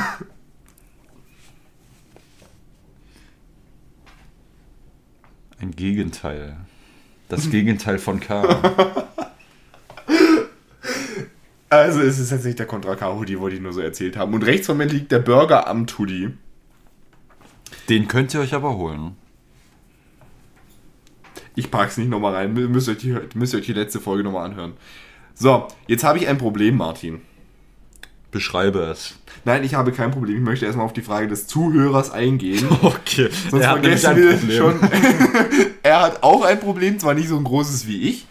[5.60, 6.56] Ein Gegenteil.
[7.28, 8.44] Das Gegenteil von K.
[11.68, 14.32] Also es ist tatsächlich der Contra K Hoodie, wollte ich nur so erzählt haben.
[14.34, 16.30] Und rechts von mir liegt der Burger am Hoodie.
[17.88, 19.16] Den könnt ihr euch aber holen.
[21.56, 22.56] Ich pack's nicht nochmal rein.
[22.56, 24.74] Mü- Müsst ihr, euch die, müsst ihr euch die letzte Folge nochmal anhören.
[25.34, 27.20] So, jetzt habe ich ein Problem, Martin.
[28.30, 29.14] Beschreibe es.
[29.44, 30.36] Nein, ich habe kein Problem.
[30.36, 32.66] Ich möchte erstmal auf die Frage des Zuhörers eingehen.
[32.82, 33.28] Okay.
[33.50, 34.80] Sonst er hat vergessen wir schon.
[35.82, 38.26] er hat auch ein Problem, zwar nicht so ein großes wie ich.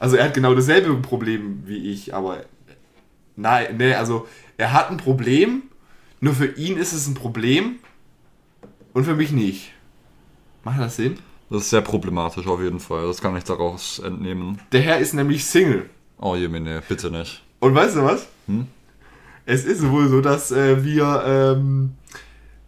[0.00, 2.44] Also er hat genau dasselbe Problem wie ich, aber
[3.36, 4.26] nein, nee, also
[4.56, 5.62] er hat ein Problem,
[6.20, 7.76] nur für ihn ist es ein Problem
[8.92, 9.72] und für mich nicht.
[10.64, 11.18] Macht das Sinn?
[11.50, 13.06] Das ist sehr problematisch auf jeden Fall.
[13.06, 14.60] Das kann ich daraus entnehmen.
[14.72, 15.88] Der Herr ist nämlich Single.
[16.18, 17.42] Oh Jemine, bitte nicht.
[17.60, 18.26] Und weißt du was?
[19.48, 21.94] Es ist wohl so, dass äh, wir ähm,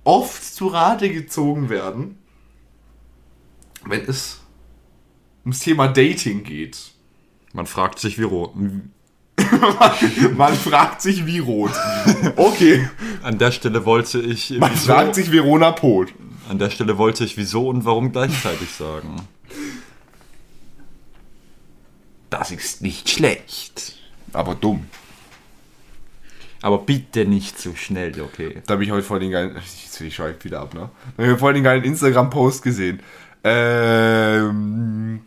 [0.02, 2.16] oft zu Rate gezogen werden,
[3.84, 4.40] wenn es
[5.44, 6.92] ums Thema Dating geht.
[7.52, 8.54] Man fragt sich, wie rot.
[10.36, 11.72] Man fragt sich, wie rot.
[12.36, 12.88] Okay.
[13.22, 16.14] An der Stelle wollte ich Man wieso, fragt sich Verona Pot.
[16.48, 19.16] an der Stelle wollte ich wieso und warum gleichzeitig sagen.
[22.30, 23.98] Das ist nicht schlecht.
[24.32, 24.86] Aber dumm.
[26.62, 28.62] Aber bitte nicht zu schnell, okay?
[28.66, 29.56] Da habe ich heute voll den geilen.
[29.56, 30.90] Ich, ich schweife wieder ab, ne?
[31.16, 33.00] Da habe ich voll den geilen Instagram-Post gesehen.
[33.42, 35.20] Ähm.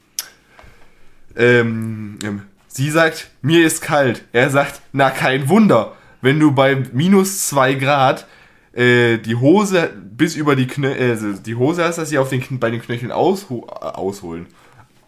[1.35, 4.23] ähm, ähm, sie sagt, mir ist kalt.
[4.31, 8.27] Er sagt, na kein Wunder, wenn du bei minus zwei Grad
[8.73, 12.59] äh, die Hose bis über die Knö äh, die Hose hast, dass sie auf den,
[12.59, 14.47] bei den Knöcheln ausho äh, ausholen.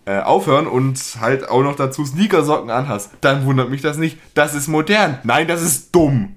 [0.08, 4.20] Äh, aufhören und halt auch noch dazu Sneakersocken anhast, dann wundert mich das nicht.
[4.36, 5.18] Das ist modern.
[5.24, 6.36] Nein, das ist dumm.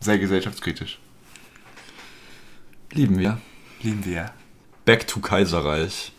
[0.00, 0.98] Sehr gesellschaftskritisch.
[2.90, 3.38] Lieben wir.
[3.80, 4.32] Lieben wir.
[4.84, 6.12] Back to Kaiserreich.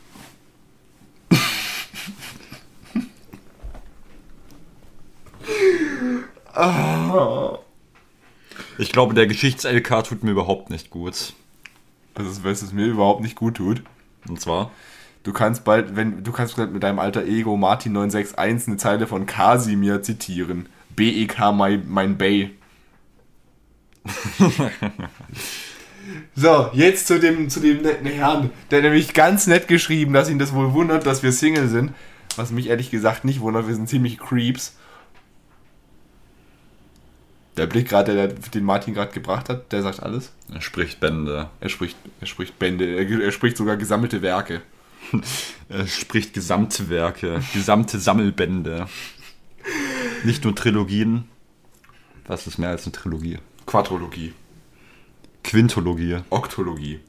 [8.78, 11.34] Ich glaube, der Geschichts-LK tut mir überhaupt nicht gut.
[12.14, 13.84] Das ist, was es mir überhaupt nicht gut tut.
[14.28, 14.72] Und zwar,
[15.24, 19.07] Du kannst bald, wenn du kannst bald mit deinem alter Ego Martin 961 eine Zeile
[19.07, 20.67] von Kasimir zitieren.
[20.95, 22.51] BEK mein, mein Bay.
[26.36, 28.49] so, jetzt zu dem, zu dem netten Herrn.
[28.69, 31.93] Der hat nämlich ganz nett geschrieben, dass ihn das wohl wundert, dass wir Single sind.
[32.36, 34.76] Was mich ehrlich gesagt nicht wundert, wir sind ziemlich Creeps.
[37.57, 40.32] Der Blick gerade, der, den Martin gerade gebracht hat, der sagt alles.
[40.51, 41.49] er spricht Bände.
[41.59, 44.61] Er spricht, er spricht Bände, er, er spricht sogar gesammelte Werke.
[45.70, 48.88] Er spricht gesamte Werke, gesamte Sammelbände.
[50.24, 51.26] Nicht nur Trilogien.
[52.28, 53.39] Was ist mehr als eine Trilogie?
[53.66, 54.34] Quadrologie,
[55.43, 56.18] Quintologie.
[56.30, 56.99] Oktologie.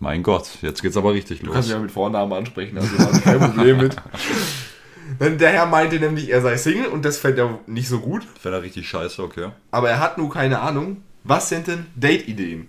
[0.00, 1.54] Mein Gott, jetzt geht's aber richtig Du los.
[1.54, 3.96] kannst mich ja mit Vornamen ansprechen, also habe ich kein Problem mit.
[5.40, 8.26] Der Herr meinte nämlich, er sei Single und das fällt er nicht so gut.
[8.42, 9.48] Wäre da richtig scheiße, okay.
[9.70, 12.68] Aber er hat nur keine Ahnung, was sind denn Date-Ideen?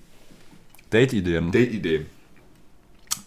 [0.92, 1.52] Date-Ideen.
[1.52, 2.06] Date-Ideen.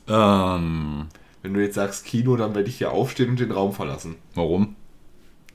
[0.09, 1.07] Ähm,
[1.43, 4.17] Wenn du jetzt sagst Kino, dann werde ich hier aufstehen und den Raum verlassen.
[4.35, 4.77] warum?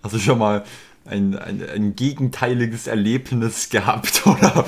[0.04, 0.64] Hast du schon mal
[1.06, 4.66] ein, ein, ein gegenteiliges Erlebnis gehabt oder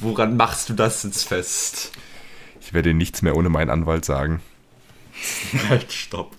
[0.00, 1.92] woran machst du das jetzt fest?
[2.60, 4.40] Ich werde nichts mehr ohne meinen Anwalt sagen.
[5.68, 6.36] Halt, stopp.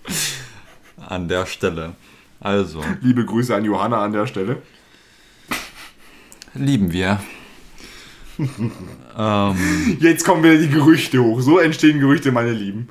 [0.96, 1.92] An der Stelle.
[2.40, 4.62] Also, Liebe Grüße an Johanna an der Stelle.
[6.54, 7.20] lieben wir.
[8.38, 11.40] Ähm, Jetzt kommen wieder die Gerüchte hoch.
[11.40, 12.88] So entstehen Gerüchte, meine Lieben.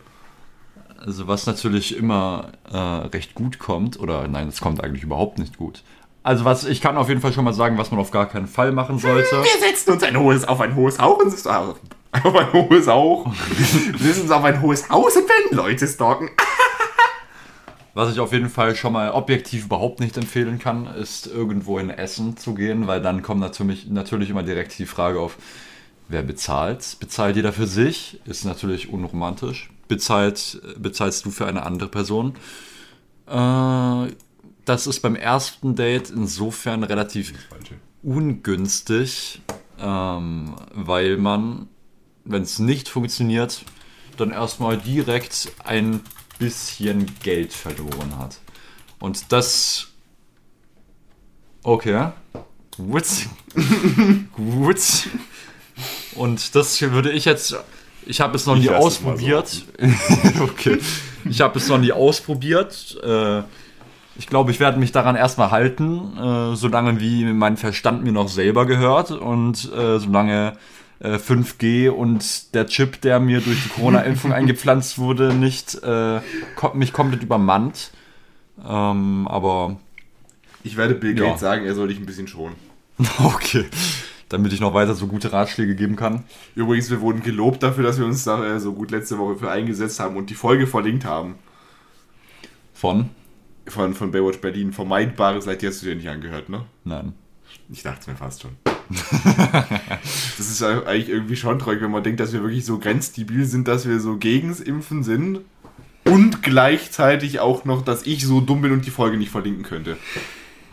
[0.99, 5.57] also was natürlich immer äh, recht gut kommt, oder nein, es kommt eigentlich überhaupt nicht
[5.57, 5.83] gut.
[6.23, 8.47] Also was, ich kann auf jeden Fall schon mal sagen, was man auf gar keinen
[8.47, 9.43] Fall machen sollte.
[9.43, 11.33] Wir setzen uns ein hohes, auf ein hohes Haus und
[12.23, 13.27] auf ein hohes Haus.
[13.57, 16.29] Wir setzen uns auf ein hohes Haus und werden Leute stalken.
[17.95, 21.91] Was ich auf jeden Fall schon mal objektiv überhaupt nicht empfehlen kann, ist irgendwo in
[21.91, 25.37] Essen zu gehen, weil dann kommt natürlich, natürlich immer direkt die Frage auf,
[26.07, 26.97] wer bezahlt?
[26.99, 28.19] Bezahlt jeder für sich?
[28.25, 29.69] Ist natürlich unromantisch.
[29.87, 32.33] Bezahlt, bezahlst du für eine andere Person?
[33.27, 34.11] Äh,
[34.65, 37.33] das ist beim ersten Date insofern relativ
[38.01, 39.41] ungünstig,
[39.79, 41.67] ähm, weil man,
[42.25, 43.65] wenn es nicht funktioniert,
[44.17, 46.01] dann erstmal direkt ein
[46.43, 48.37] bisschen Geld verloren hat.
[48.99, 49.87] Und das.
[51.63, 52.09] Okay.
[52.75, 53.05] Gut.
[54.35, 54.79] Gut.
[56.15, 57.55] Und das hier würde ich jetzt.
[58.05, 59.63] Ich habe es noch nie mal so ausprobiert.
[60.41, 60.79] okay.
[61.23, 62.97] Ich habe es noch nie ausprobiert.
[63.01, 63.43] Äh,
[64.15, 68.27] ich glaube, ich werde mich daran erstmal halten, äh, solange wie mein Verstand mir noch
[68.27, 70.57] selber gehört und äh, solange
[71.03, 76.21] äh, 5G und der Chip, der mir durch die Corona-Impfung eingepflanzt wurde, nicht äh,
[76.73, 77.91] mich komplett übermannt.
[78.65, 79.77] Ähm, aber
[80.63, 81.25] Ich werde Bill Ja.
[81.25, 82.55] Gates sagen, er soll dich ein bisschen schonen.
[83.23, 83.65] okay,
[84.29, 86.23] damit ich noch weiter so gute Ratschläge geben kann.
[86.55, 89.51] Übrigens, wir wurden gelobt dafür, dass wir uns da äh, so gut letzte Woche für
[89.51, 91.35] eingesetzt haben und die Folge verlinkt haben.
[92.73, 93.09] Von?
[93.67, 94.73] Von, von Baywatch Berlin.
[94.73, 96.65] Vermeidbare Seite, die hast du dir nicht angehört, ne?
[96.83, 97.13] Nein.
[97.71, 98.51] Ich dachte es mir fast schon.
[98.89, 103.67] das ist eigentlich irgendwie schon traurig, wenn man denkt, dass wir wirklich so grenzdebil sind,
[103.67, 105.39] dass wir so gegens Impfen sind.
[106.05, 109.97] Und gleichzeitig auch noch, dass ich so dumm bin und die Folge nicht verlinken könnte.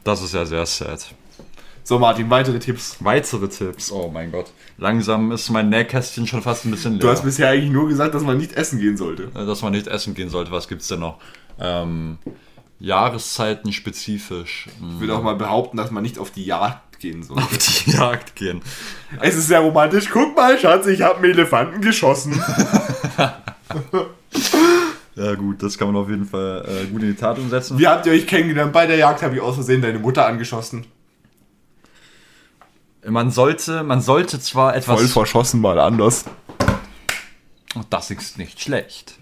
[0.02, 1.14] Das ist ja sehr sad.
[1.84, 2.96] So, Martin, weitere Tipps.
[3.00, 4.52] Weitere Tipps, oh mein Gott.
[4.78, 7.00] Langsam ist mein Nähkästchen schon fast ein bisschen leer.
[7.00, 9.24] Du hast bisher eigentlich nur gesagt, dass man nicht essen gehen sollte.
[9.34, 10.50] Äh, dass man nicht essen gehen sollte.
[10.50, 11.18] Was gibt's denn noch?
[11.58, 12.18] Ähm,
[12.80, 14.66] Jahreszeiten spezifisch.
[14.66, 17.42] Ich würde auch mal behaupten, dass man nicht auf die Jagd gehen sollte.
[17.42, 18.62] Auf die Jagd gehen.
[19.20, 20.08] Es ist sehr romantisch.
[20.10, 22.42] Guck mal, Schatz, ich habe einen Elefanten geschossen.
[25.16, 27.78] Ja gut, das kann man auf jeden Fall äh, gut in die Tat umsetzen.
[27.78, 28.72] Wie habt ihr euch kennengelernt?
[28.72, 30.86] Bei der Jagd habe ich aus Versehen deine Mutter angeschossen.
[33.04, 35.12] Man sollte, man sollte zwar etwas...
[35.12, 36.24] verschossen, mal anders.
[37.74, 39.18] Und das ist nicht schlecht.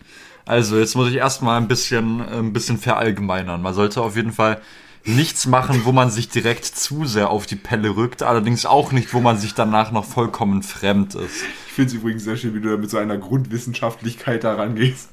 [0.49, 3.61] Also, jetzt muss ich erstmal ein bisschen, ein bisschen verallgemeinern.
[3.61, 4.62] Man sollte auf jeden Fall
[5.05, 9.12] nichts machen, wo man sich direkt zu sehr auf die Pelle rückt, allerdings auch nicht,
[9.12, 11.44] wo man sich danach noch vollkommen fremd ist.
[11.66, 15.11] Ich finde es übrigens sehr schön, wie du da mit so einer Grundwissenschaftlichkeit da rangehst.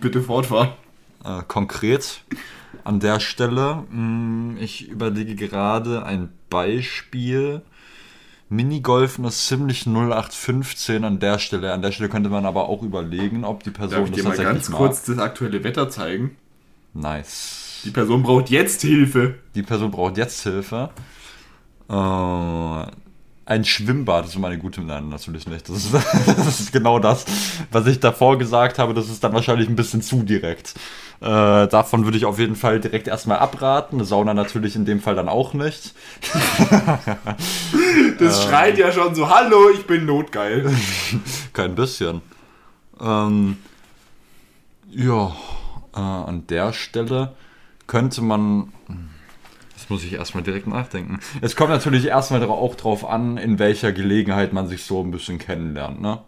[0.00, 0.70] Bitte fortfahren.
[1.24, 2.22] äh, konkret
[2.84, 3.82] an der Stelle.
[3.90, 7.62] Mh, ich überlege gerade ein Beispiel.
[8.48, 11.72] Minigolfen ist ziemlich 0815 an der Stelle.
[11.72, 14.22] An der Stelle könnte man aber auch überlegen, ob die Person Darf ich das dir
[14.24, 14.78] mal tatsächlich ganz mag.
[14.78, 16.36] kurz das aktuelle Wetter zeigen?
[16.94, 17.80] Nice.
[17.84, 19.34] Die Person braucht jetzt Hilfe.
[19.54, 20.90] Die Person braucht jetzt Hilfe.
[21.88, 22.86] Äh,
[23.48, 25.68] ein Schwimmbad ist immer eine gute Nein, natürlich nicht.
[25.68, 25.94] Das ist,
[26.26, 27.24] das ist genau das,
[27.70, 28.94] was ich davor gesagt habe.
[28.94, 30.74] Das ist dann wahrscheinlich ein bisschen zu direkt.
[31.20, 33.96] Äh, davon würde ich auf jeden Fall direkt erstmal abraten.
[33.96, 35.94] Eine Sauna natürlich in dem Fall dann auch nicht.
[38.18, 40.74] Das schreit ja schon so, hallo, ich bin notgeil.
[41.52, 42.22] Kein bisschen.
[43.00, 43.58] Ähm,
[44.90, 45.36] ja,
[45.94, 47.34] äh, an der Stelle
[47.86, 48.72] könnte man.
[49.74, 51.20] Das muss ich erstmal direkt nachdenken.
[51.42, 55.38] Es kommt natürlich erstmal auch drauf an, in welcher Gelegenheit man sich so ein bisschen
[55.38, 56.20] kennenlernt, ne?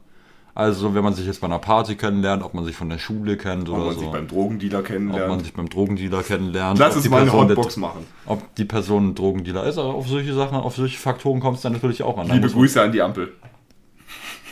[0.58, 3.36] Also, wenn man sich jetzt bei einer Party kennenlernt, ob man sich von der Schule
[3.36, 4.00] kennt Ob oder man so.
[4.00, 5.42] sich beim Drogendealer ob man kennenlernt.
[5.44, 6.80] sich beim Drogendealer kennenlernt.
[6.80, 8.04] Lass ob uns die mal eine Hotbox machen.
[8.26, 11.62] Ob die Person ein Drogendealer ist, aber auf solche Sachen, auf solche Faktoren kommt es
[11.62, 12.26] dann natürlich auch an.
[12.26, 13.32] Liebe man- Grüße an die Ampel.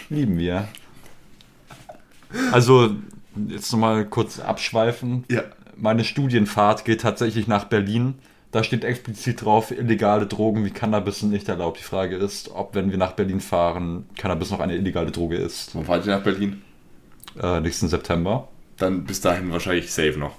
[0.08, 0.68] Lieben wir.
[2.52, 2.90] Also,
[3.48, 5.24] jetzt nochmal kurz abschweifen.
[5.28, 5.42] Ja.
[5.76, 8.14] Meine Studienfahrt geht tatsächlich nach Berlin.
[8.52, 11.78] Da steht explizit drauf, illegale Drogen wie Cannabis sind nicht erlaubt.
[11.78, 15.74] Die Frage ist, ob, wenn wir nach Berlin fahren, Cannabis noch eine illegale Droge ist.
[15.74, 16.62] Wann fahrt ihr nach Berlin?
[17.40, 18.48] Äh, nächsten September.
[18.76, 20.36] Dann bis dahin wahrscheinlich safe noch.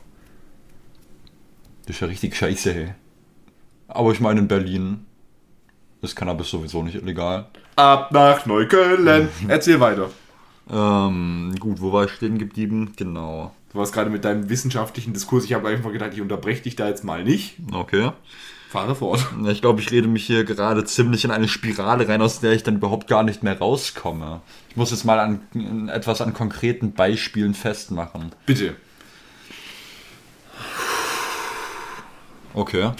[1.85, 2.93] Das ist ja richtig scheiße, hey.
[3.87, 5.05] Aber ich meine, in Berlin
[6.01, 7.47] ist Cannabis sowieso nicht illegal.
[7.75, 9.29] Ab nach Neukölln.
[9.47, 10.09] Erzähl weiter.
[10.69, 12.93] Ähm, gut, wo war ich stehen geblieben?
[12.95, 13.53] Genau.
[13.77, 15.43] Du warst gerade mit deinem wissenschaftlichen Diskurs.
[15.43, 17.57] Ich habe einfach gedacht, ich unterbreche dich da jetzt mal nicht.
[17.71, 18.11] Okay.
[18.69, 19.23] Fahre fort.
[19.49, 22.63] Ich glaube, ich rede mich hier gerade ziemlich in eine Spirale rein, aus der ich
[22.63, 24.41] dann überhaupt gar nicht mehr rauskomme.
[24.71, 28.31] Ich muss jetzt mal an, etwas an konkreten Beispielen festmachen.
[28.47, 28.75] Bitte.
[32.55, 32.93] Okay.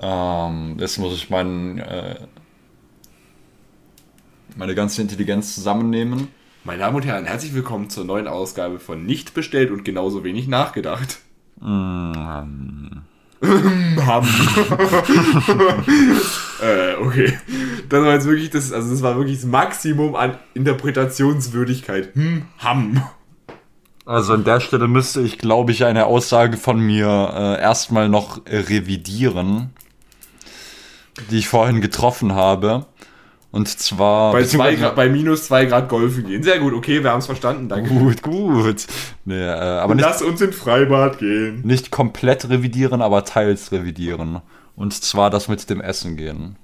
[0.00, 2.20] Ähm, jetzt muss ich meinen, äh,
[4.56, 6.28] meine ganze Intelligenz zusammennehmen.
[6.62, 10.46] Meine Damen und Herren, herzlich willkommen zur neuen Ausgabe von Nicht bestellt und genauso wenig
[10.46, 11.20] nachgedacht.
[11.62, 13.00] Ähm,
[13.42, 14.28] Ham.
[16.62, 17.32] äh, okay.
[17.88, 22.14] Das war jetzt wirklich das, also das war wirklich das Maximum an Interpretationswürdigkeit.
[22.14, 23.02] Hm, Ham.
[24.04, 28.42] Also an der Stelle müsste ich, glaube ich, eine Aussage von mir äh, erstmal noch
[28.46, 29.70] revidieren,
[31.30, 32.84] die ich vorhin getroffen habe.
[33.52, 34.32] Und zwar.
[34.32, 36.42] Bei, zwei Grad, bei minus 2 Grad golfen gehen.
[36.42, 37.90] Sehr gut, okay, wir haben es verstanden, danke.
[37.90, 38.86] Gut, gut.
[39.24, 41.62] Nee, äh, aber nicht, Lass uns in Freibad gehen.
[41.64, 44.40] nicht komplett revidieren, aber teils revidieren.
[44.76, 46.56] Und zwar das mit dem Essen gehen.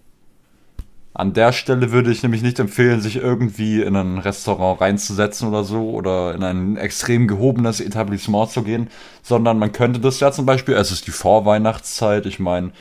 [1.13, 5.65] An der Stelle würde ich nämlich nicht empfehlen, sich irgendwie in ein Restaurant reinzusetzen oder
[5.65, 8.91] so oder in ein extrem gehobenes Etablissement zu gehen,
[9.23, 12.73] sondern man könnte das ja zum Beispiel, es ist die Vorweihnachtszeit, ich meine,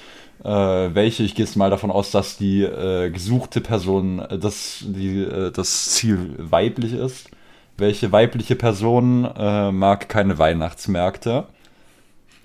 [0.43, 5.23] welche, ich gehe jetzt mal davon aus, dass die äh, gesuchte Person, äh, dass die,
[5.23, 7.29] äh, das Ziel weiblich ist.
[7.77, 11.47] Welche weibliche Person äh, mag keine Weihnachtsmärkte?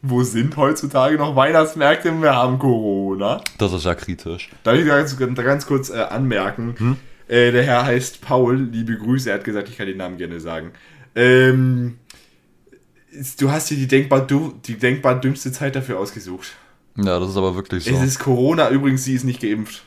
[0.02, 2.10] Wo sind heutzutage noch Weihnachtsmärkte?
[2.22, 3.42] Wir haben Corona.
[3.58, 4.50] Das ist ja kritisch.
[4.64, 6.96] Darf ich ganz, ganz kurz äh, anmerken?
[7.28, 10.40] Äh, der Herr heißt Paul, liebe Grüße, er hat gesagt, ich kann den Namen gerne
[10.40, 10.72] sagen.
[11.14, 11.98] Ähm,
[13.38, 16.56] du hast dir die denkbar, die denkbar dümmste Zeit dafür ausgesucht.
[16.96, 17.90] Ja, das ist aber wirklich so.
[17.90, 19.84] Es ist Corona, übrigens, sie ist nicht geimpft.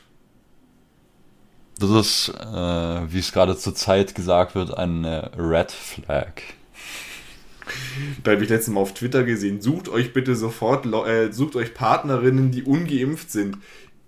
[1.80, 6.42] Das ist, äh, wie es gerade zur Zeit gesagt wird, eine Red Flag.
[8.24, 9.62] Da habe ich letztes Mal auf Twitter gesehen.
[9.62, 13.58] Sucht euch bitte sofort, äh, sucht euch Partnerinnen, die ungeimpft sind.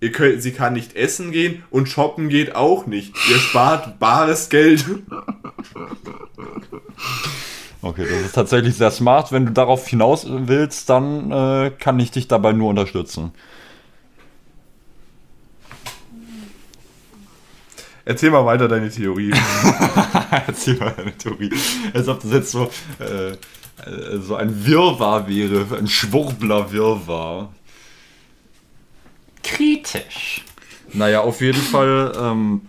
[0.02, 3.16] Ihr könnt, sie kann nicht essen gehen und shoppen geht auch nicht.
[3.30, 4.86] Ihr spart bares Geld.
[7.86, 9.32] Okay, das ist tatsächlich sehr smart.
[9.32, 13.32] Wenn du darauf hinaus willst, dann äh, kann ich dich dabei nur unterstützen.
[18.04, 19.32] Erzähl mal weiter deine Theorie.
[20.48, 21.52] Erzähl mal deine Theorie.
[21.94, 23.38] Als ob das jetzt so, äh,
[24.18, 27.54] so ein Wirrwarr wäre, ein Schwurbler-Wirrwarr.
[29.44, 30.44] Kritisch.
[30.92, 32.62] Naja, auf jeden Fall ähm,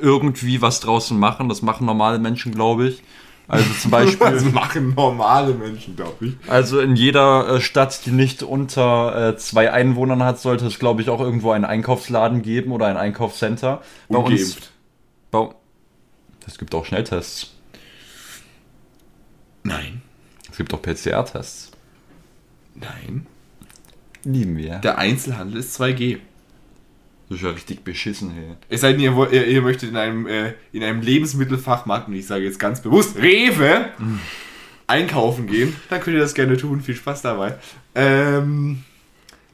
[0.00, 1.48] irgendwie was draußen machen.
[1.48, 3.02] Das machen normale Menschen, glaube ich.
[3.50, 6.34] Also zum Das Beispiel, machen normale Menschen, glaube ich.
[6.48, 11.02] also in jeder äh, Stadt, die nicht unter äh, zwei Einwohnern hat, sollte es, glaube
[11.02, 13.82] ich, auch irgendwo einen Einkaufsladen geben oder ein Einkaufscenter.
[14.08, 14.70] Bei uns, Ungeimpft.
[15.30, 15.48] bei,
[16.46, 17.52] es gibt auch Schnelltests.
[19.64, 20.02] Nein.
[20.50, 21.72] Es gibt auch PCR-Tests.
[22.74, 23.26] Nein.
[24.24, 24.76] Lieben wir.
[24.76, 26.18] Der Einzelhandel ist 2G.
[27.30, 28.56] Das ist ja richtig beschissen, hey.
[28.68, 32.26] Es sei denn, ihr, ihr, ihr möchtet in einem, äh, in einem Lebensmittelfachmarkt, und ich
[32.26, 33.90] sage jetzt ganz bewusst, Rewe,
[34.88, 36.80] einkaufen gehen, dann könnt ihr das gerne tun.
[36.80, 37.54] Viel Spaß dabei.
[37.94, 38.82] Ähm,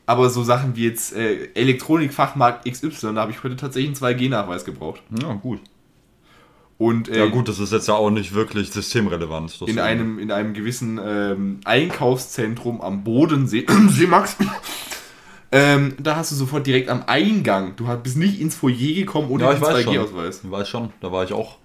[0.06, 4.64] aber so Sachen wie jetzt äh, Elektronikfachmarkt XY, da habe ich heute tatsächlich einen 2G-Nachweis
[4.64, 5.02] gebraucht.
[5.20, 5.60] Ja, gut.
[6.78, 9.60] Und äh, Ja, gut, das ist jetzt ja auch nicht wirklich systemrelevant.
[9.66, 14.36] in einem, in einem gewissen ähm, Einkaufszentrum am Bodensee, See Max,
[15.52, 19.30] ähm, da hast du sofort direkt am Eingang, du hast- bist nicht ins Foyer gekommen
[19.30, 19.94] ohne Ja, ich weiß schon.
[19.94, 20.40] 2G-Ausweis.
[20.44, 21.56] Ich weiß schon, da war ich auch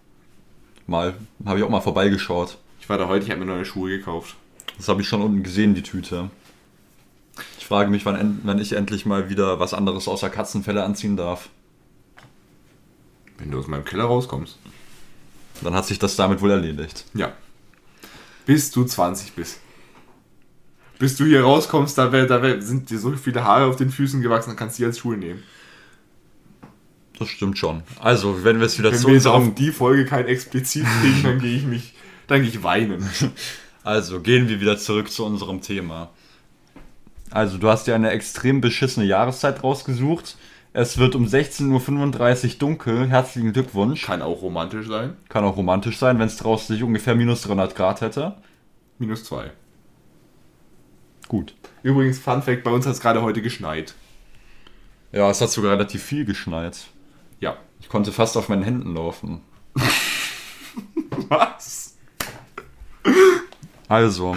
[0.88, 1.16] mal,
[1.46, 2.58] habe ich auch mal vorbeigeschaut.
[2.80, 4.36] Ich war da heute, ich habe mir neue Schuhe gekauft.
[4.78, 6.30] Das habe ich schon unten gesehen, die Tüte.
[7.58, 11.50] Ich frage mich, wann, wann ich endlich mal wieder was anderes außer Katzenfelle anziehen darf.
[13.38, 14.58] Wenn du aus meinem Keller rauskommst.
[15.62, 17.06] Dann hat sich das damit wohl erledigt.
[17.14, 17.32] Ja.
[18.46, 19.60] Bis du 20 bist.
[21.02, 23.90] Bis du hier rauskommst, da, wär, da wär, sind dir so viele Haare auf den
[23.90, 25.42] Füßen gewachsen, dann kannst du die als Schuhe nehmen.
[27.18, 27.82] Das stimmt schon.
[28.00, 29.56] Also, wenn wir jetzt wieder Wenn zu wir jetzt auf unserem...
[29.56, 31.96] die Folge kein explizit kriegen, dann gehe ich mich,
[32.28, 33.10] dann gehe ich weinen.
[33.84, 36.12] Also, gehen wir wieder zurück zu unserem Thema.
[37.32, 40.38] Also, du hast dir eine extrem beschissene Jahreszeit rausgesucht.
[40.72, 43.10] Es wird um 16.35 Uhr dunkel.
[43.10, 44.04] Herzlichen Glückwunsch.
[44.04, 45.18] Kann auch romantisch sein.
[45.30, 48.36] Kann auch romantisch sein, wenn es draußen sich ungefähr minus 300 Grad hätte.
[49.00, 49.50] Minus zwei.
[51.32, 51.56] Gut.
[51.82, 53.96] Übrigens, Fun Fact, bei uns hat es gerade heute geschneit.
[55.14, 56.88] Ja, es hat sogar relativ viel geschneit.
[57.40, 57.56] Ja.
[57.80, 59.40] Ich konnte fast auf meinen Händen laufen.
[61.30, 61.96] Was?
[63.88, 64.36] Also.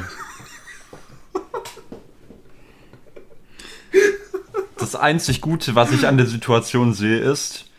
[4.78, 7.72] Das einzig Gute, was ich an der Situation sehe, ist,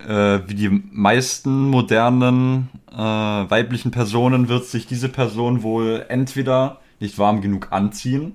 [0.00, 7.18] äh, wie die meisten modernen äh, weiblichen Personen wird sich diese Person wohl entweder nicht
[7.18, 8.34] warm genug anziehen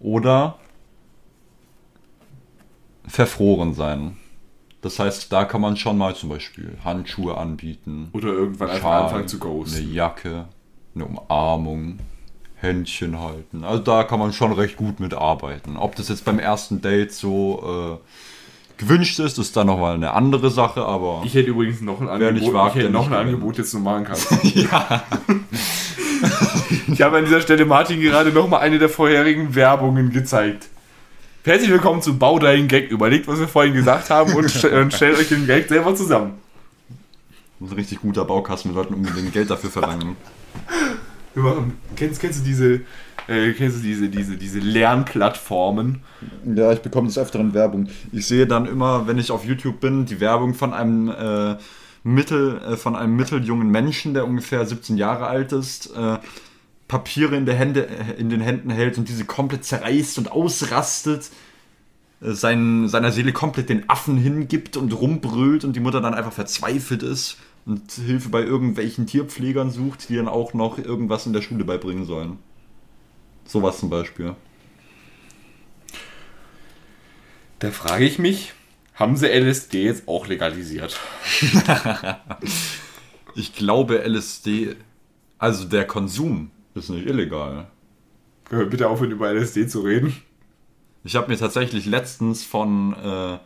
[0.00, 0.58] oder
[3.06, 4.16] verfroren sein.
[4.82, 8.10] Das heißt, da kann man schon mal zum Beispiel Handschuhe anbieten.
[8.12, 9.78] Oder irgendwann einfach Schal, anfangen zu ghosten.
[9.78, 10.46] Eine Jacke,
[10.94, 11.98] eine Umarmung,
[12.56, 13.64] Händchen halten.
[13.64, 15.76] Also da kann man schon recht gut mitarbeiten.
[15.76, 20.50] Ob das jetzt beim ersten Date so äh, gewünscht ist, ist dann nochmal eine andere
[20.50, 23.06] Sache, aber Ich hätte übrigens noch ein Wer Angebot, nicht wagt, ich hätte der noch
[23.08, 23.14] ein.
[23.14, 24.28] Angebot, das du machen kannst.
[24.54, 25.02] ja.
[26.92, 30.68] ich habe an dieser Stelle Martin gerade nochmal eine der vorherigen Werbungen gezeigt.
[31.44, 32.90] Herzlich willkommen zu Bau deinen Gag.
[32.90, 36.34] Überlegt, was wir vorhin gesagt haben und, st und stellt euch den Gag selber zusammen.
[37.60, 38.72] ein richtig guter Baukasten.
[38.72, 40.16] Wir sollten unbedingt Geld dafür verlangen.
[41.34, 42.80] Wir machen, kennst, kennst du diese,
[43.28, 46.00] äh, kennst du diese, diese, diese Lernplattformen?
[46.54, 47.88] Ja, ich bekomme des Öfteren Werbung.
[48.12, 51.56] Ich sehe dann immer, wenn ich auf YouTube bin, die Werbung von einem äh,
[52.02, 56.18] Mittel, äh, von einem mitteljungen Menschen, der ungefähr 17 Jahre alt ist, äh,
[56.88, 61.30] Papiere in, der Hände, äh, in den Händen hält und diese komplett zerreißt und ausrastet,
[62.20, 66.32] äh, sein, seiner Seele komplett den Affen hingibt und rumbrüllt und die Mutter dann einfach
[66.32, 67.36] verzweifelt ist
[67.66, 72.06] und Hilfe bei irgendwelchen Tierpflegern sucht, die dann auch noch irgendwas in der Schule beibringen
[72.06, 72.38] sollen.
[73.44, 74.34] Sowas zum Beispiel.
[77.58, 78.54] Da frage ich mich,
[78.98, 80.98] haben sie LSD jetzt auch legalisiert?
[83.38, 84.74] Ich glaube, LSD,
[85.38, 87.68] also der Konsum, ist nicht illegal.
[88.44, 90.12] Können wir bitte aufhören, über LSD zu reden?
[91.04, 93.38] Ich habe mir tatsächlich letztens von äh,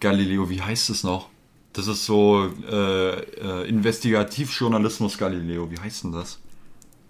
[0.00, 1.30] Galileo, wie heißt es noch?
[1.72, 6.38] Das ist so äh, äh, Investigativjournalismus Galileo, wie heißt denn das?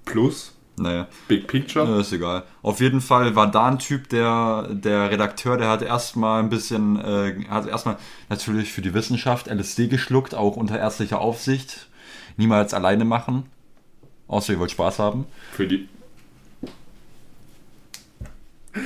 [0.04, 0.52] Plus,
[0.82, 1.96] Naja, Big Picture.
[1.96, 2.44] äh, ist egal.
[2.62, 6.96] Auf jeden Fall war da ein Typ, der, der Redakteur, der hat erstmal ein bisschen,
[7.00, 7.96] äh, hat erstmal
[8.28, 11.88] natürlich für die Wissenschaft LSD geschluckt, auch unter ärztlicher Aufsicht.
[12.36, 13.44] Niemals alleine machen.
[14.28, 15.26] Außer ihr wollt Spaß haben.
[15.52, 15.88] Für die.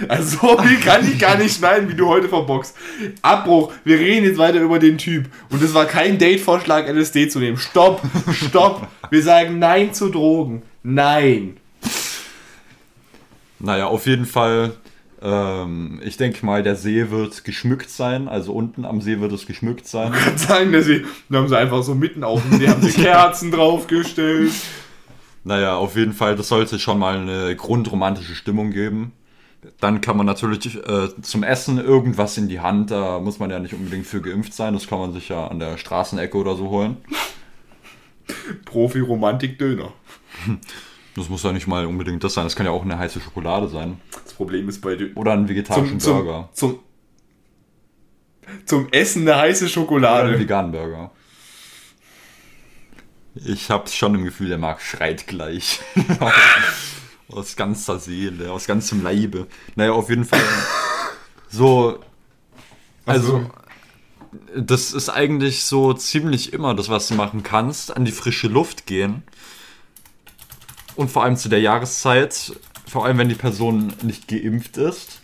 [0.08, 2.76] Also so viel kann ich gar nicht schneiden, wie du heute verboxt.
[3.22, 3.72] Abbruch.
[3.84, 5.26] Wir reden jetzt weiter über den Typ.
[5.50, 7.56] Und es war kein Date-Vorschlag, LSD zu nehmen.
[7.56, 8.88] Stopp, stopp.
[9.10, 10.62] Wir sagen Nein zu Drogen.
[10.82, 11.58] Nein.
[13.58, 14.72] Naja, auf jeden Fall.
[15.22, 18.28] Ähm, ich denke mal, der See wird geschmückt sein.
[18.28, 20.12] Also unten am See wird es geschmückt sein.
[20.14, 22.82] Ich kann sagen, dass sie, da haben sie einfach so mitten auf dem See, haben
[22.82, 24.52] sie Kerzen draufgestellt.
[25.44, 29.12] Naja, auf jeden Fall, das sollte schon mal eine grundromantische Stimmung geben.
[29.80, 32.90] Dann kann man natürlich äh, zum Essen irgendwas in die Hand.
[32.90, 34.74] Da muss man ja nicht unbedingt für geimpft sein.
[34.74, 36.98] Das kann man sich ja an der Straßenecke oder so holen.
[38.64, 39.92] Profi-Romantik-Döner.
[41.16, 42.44] Das muss ja nicht mal unbedingt das sein.
[42.44, 44.00] Das kann ja auch eine heiße Schokolade sein.
[44.22, 46.50] Das Problem ist bei Dö Oder einen vegetarischen zum, Burger.
[46.52, 46.78] zum,
[48.66, 50.38] zum, zum Essen eine heiße Oder einen Schokolade.
[50.38, 51.10] veganen Burger.
[53.34, 55.80] Ich hab's schon im Gefühl, der Marc schreit gleich.
[57.28, 59.46] aus ganzer Seele, aus ganzem Leibe.
[59.74, 60.40] Naja, auf jeden Fall.
[61.48, 61.98] So.
[63.06, 63.50] Also,
[64.54, 67.96] das ist eigentlich so ziemlich immer das, was du machen kannst.
[67.96, 69.22] An die frische Luft gehen.
[70.96, 72.52] Und vor allem zu der Jahreszeit,
[72.86, 75.20] vor allem wenn die Person nicht geimpft ist.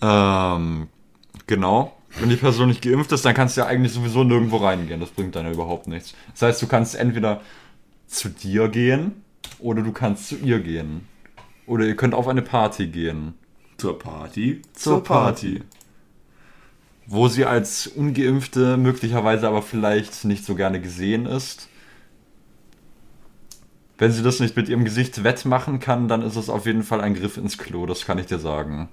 [0.00, 0.88] Ähm,
[1.46, 1.96] genau.
[2.18, 5.00] Wenn die Person nicht geimpft ist, dann kannst du ja eigentlich sowieso nirgendwo reingehen.
[5.00, 6.14] Das bringt dann ja überhaupt nichts.
[6.32, 7.40] Das heißt, du kannst entweder
[8.06, 9.22] zu dir gehen
[9.58, 11.06] oder du kannst zu ihr gehen.
[11.66, 13.34] Oder ihr könnt auf eine Party gehen.
[13.76, 14.60] Zur Party.
[14.72, 15.62] Zur Party.
[17.06, 21.69] Wo sie als Ungeimpfte möglicherweise aber vielleicht nicht so gerne gesehen ist.
[24.00, 27.02] Wenn sie das nicht mit ihrem Gesicht wettmachen kann, dann ist es auf jeden Fall
[27.02, 28.88] ein Griff ins Klo, das kann ich dir sagen.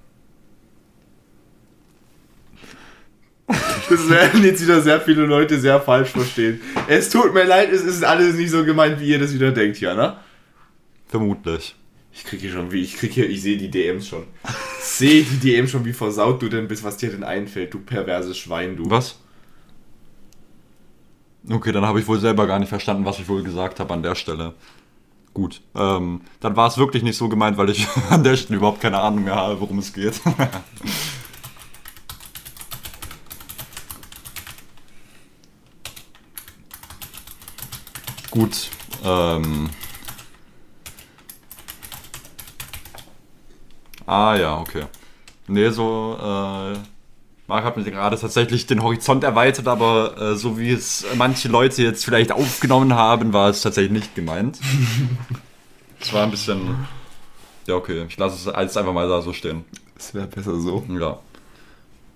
[3.46, 6.60] Das werden jetzt wieder sehr viele Leute sehr falsch verstehen.
[6.88, 9.78] Es tut mir leid, es ist alles nicht so gemeint, wie ihr das wieder denkt
[9.78, 10.18] hier, ne?
[11.06, 11.74] Vermutlich.
[12.12, 14.24] Ich krieg hier schon, wie ich krieg hier, ich sehe die DMs schon.
[14.78, 18.36] Sehe die DMs schon, wie versaut du denn bist, was dir denn einfällt, du perverses
[18.36, 18.90] Schwein, du.
[18.90, 19.18] Was?
[21.48, 24.02] Okay, dann habe ich wohl selber gar nicht verstanden, was ich wohl gesagt habe an
[24.02, 24.52] der Stelle.
[25.34, 28.80] Gut, ähm, dann war es wirklich nicht so gemeint, weil ich an der Stelle überhaupt
[28.80, 30.20] keine Ahnung mehr habe, worum es geht.
[38.30, 38.70] Gut,
[39.04, 39.70] ähm.
[44.06, 44.84] Ah ja, okay.
[45.48, 46.78] Nee, so, äh,
[47.48, 51.82] Marc hat mir gerade tatsächlich den Horizont erweitert, aber äh, so wie es manche Leute
[51.82, 54.60] jetzt vielleicht aufgenommen haben, war es tatsächlich nicht gemeint.
[56.00, 56.86] Es war ein bisschen.
[57.66, 59.64] Ja, okay, ich lasse es alles einfach mal da so stehen.
[59.98, 60.84] Es wäre besser so.
[60.88, 61.18] Ja.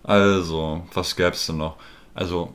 [0.05, 1.75] Also, was gäb's denn noch?
[2.15, 2.55] Also,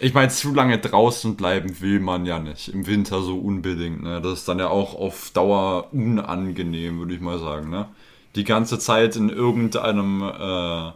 [0.00, 2.68] ich meine, zu lange draußen bleiben will man ja nicht.
[2.68, 4.02] Im Winter so unbedingt.
[4.02, 4.22] Ne?
[4.22, 7.68] Das ist dann ja auch auf Dauer unangenehm, würde ich mal sagen.
[7.68, 7.86] Ne?
[8.34, 10.92] Die ganze Zeit in irgendeinem äh,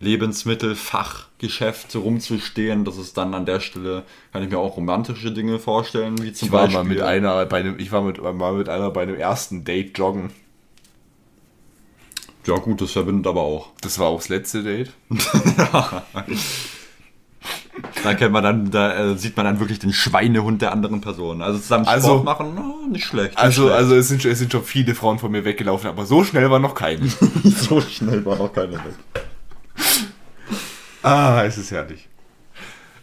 [0.00, 6.22] Lebensmittelfachgeschäft rumzustehen, das ist dann an der Stelle, kann ich mir auch romantische Dinge vorstellen,
[6.22, 6.78] wie zum Ich war Beispiel.
[6.78, 9.96] mal mit einer bei einem, ich war mit, mal mit einer bei einem ersten Date
[9.98, 10.30] joggen.
[12.46, 13.70] Ja, gut, das verbindet aber auch.
[13.82, 14.90] Das war auch das letzte Date.
[18.02, 21.42] Da kennt man dann, da äh, sieht man dann wirklich den Schweinehund der anderen Person.
[21.42, 23.30] Also zusammen Sport Also- machen, oh, nicht schlecht.
[23.30, 23.76] Nicht Also, schlecht.
[23.76, 26.50] also es sind, schon- es sind schon viele Frauen von mir weggelaufen, aber so schnell
[26.50, 27.06] war noch keine.
[27.44, 28.94] so schnell war noch keiner weg.
[31.02, 32.08] Ah, es ist herrlich.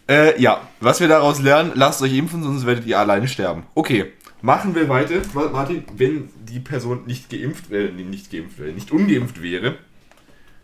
[0.08, 3.64] Äh, ja, was wir daraus lernen, lasst euch impfen, sonst werdet ihr alleine sterben.
[3.74, 5.20] Okay, machen wir weiter.
[5.34, 9.76] Ma- Martin, wenn die Person nicht geimpft wäre, nee, nicht geimpft wäre, nicht ungeimpft wäre,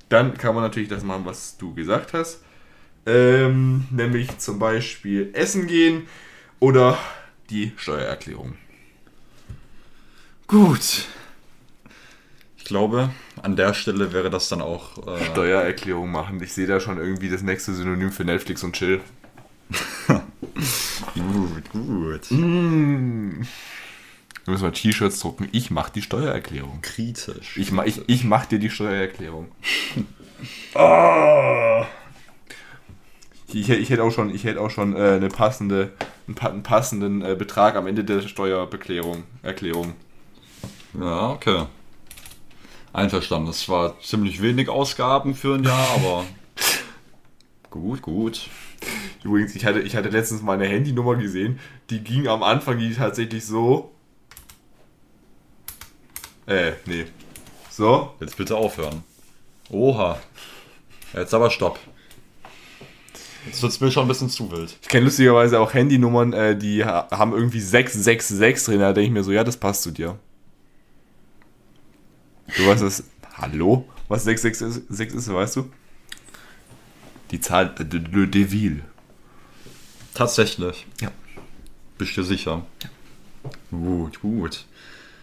[0.09, 2.41] dann kann man natürlich das machen, was du gesagt hast.
[3.05, 6.07] Ähm, nämlich zum Beispiel essen gehen
[6.61, 6.97] oder
[7.51, 8.55] die Steuererklärung.
[10.47, 11.07] Gut.
[12.57, 13.11] Ich glaube,
[13.43, 14.99] an der Stelle wäre das dann auch.
[15.07, 16.43] Äh, Steuererklärung machen.
[16.43, 19.01] Ich sehe da schon irgendwie das nächste Synonym für Netflix und Chill.
[21.15, 22.31] gut, gut.
[22.31, 22.37] Wir
[24.47, 25.49] müssen mal T-Shirts drucken.
[25.53, 26.81] Ich mach die Steuererklärung.
[26.83, 27.57] Kritisch.
[27.57, 29.49] Ich, ma- ich, ich mach dir die Steuererklärung.
[30.75, 31.87] Ah.
[33.47, 35.93] ich, hätte- ich hätte auch schon, ich hätte auch schon äh, eine passende,
[36.27, 39.23] einen, pa- einen passenden äh, Betrag am Ende der Steuerbeklärung.
[39.43, 39.93] Erklärung.
[40.99, 41.67] Ja, okay.
[42.93, 43.47] Einverstanden.
[43.47, 46.25] Das war ziemlich wenig Ausgaben für ein Jahr, aber.
[47.71, 48.49] gut, gut.
[49.25, 51.59] Übrigens, ich hatte, ich hatte letztens mal eine Handynummer gesehen,
[51.91, 53.93] die ging am Anfang die tatsächlich so.
[56.47, 57.07] Äh, nee.
[57.71, 58.15] So.
[58.21, 59.05] Jetzt bitte aufhören.
[59.71, 60.19] Oha.
[61.15, 61.79] Jetzt aber stopp.
[63.47, 64.77] Jetzt wird's mir schon ein bisschen zu wild.
[64.83, 68.81] Ich kenne lustigerweise auch Handynummern, äh, die ha haben irgendwie 666 drin.
[68.81, 70.19] Da denke ich mir so, ja, das passt zu dir.
[72.57, 73.05] Du weißt das.
[73.35, 73.87] Hallo?
[74.09, 75.71] Was 666 ist, weißt du?
[77.31, 78.83] Die Zahl äh, de, de, de Ville.
[80.15, 80.87] Tatsächlich.
[81.01, 81.11] Ja.
[81.97, 82.63] Bist du sicher?
[83.71, 84.67] Gut, gut.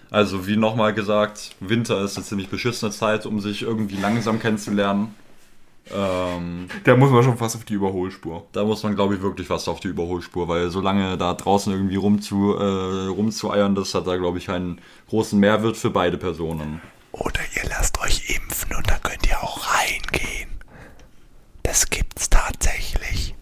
[0.09, 5.13] Also, wie nochmal gesagt, Winter ist eine ziemlich beschissene Zeit, um sich irgendwie langsam kennenzulernen.
[5.93, 8.47] Ähm, Da muss man schon fast auf die Überholspur.
[8.53, 11.95] da muss man, glaube ich, wirklich fast auf die Überholspur, weil solange da draußen irgendwie
[11.95, 16.81] rumzu, äh, rumzueiern, das hat da, glaube ich, keinen großen Mehrwert für beide Personen.
[17.19, 20.49] Oder ihr lasst euch impfen und dann könnt ihr auch reingehen.
[21.63, 23.35] Das gibt's tatsächlich.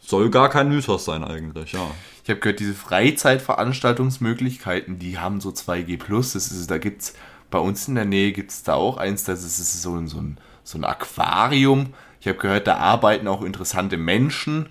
[0.00, 1.90] Soll gar kein Mythos sein eigentlich, ja.
[2.24, 5.98] Ich habe gehört, diese Freizeitveranstaltungsmöglichkeiten, die haben so 2G+.
[6.32, 7.14] Das ist, da gibt's
[7.50, 10.08] bei uns in der Nähe gibt's da auch eins, das ist, das ist so, ein-
[10.08, 11.94] so, ein, so ein Aquarium.
[12.20, 14.68] Ich habe gehört, da arbeiten auch interessante Menschen,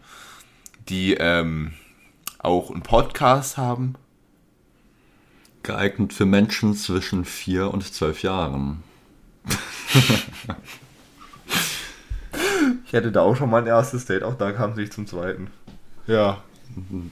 [0.89, 1.73] die ähm,
[2.39, 3.95] auch einen Podcast haben.
[5.67, 8.83] Geeignet für Menschen zwischen 4 und 12 Jahren.
[12.85, 15.49] Ich hatte da auch schon mein erstes Date, auch da kam sie zum zweiten.
[16.07, 16.41] Ja,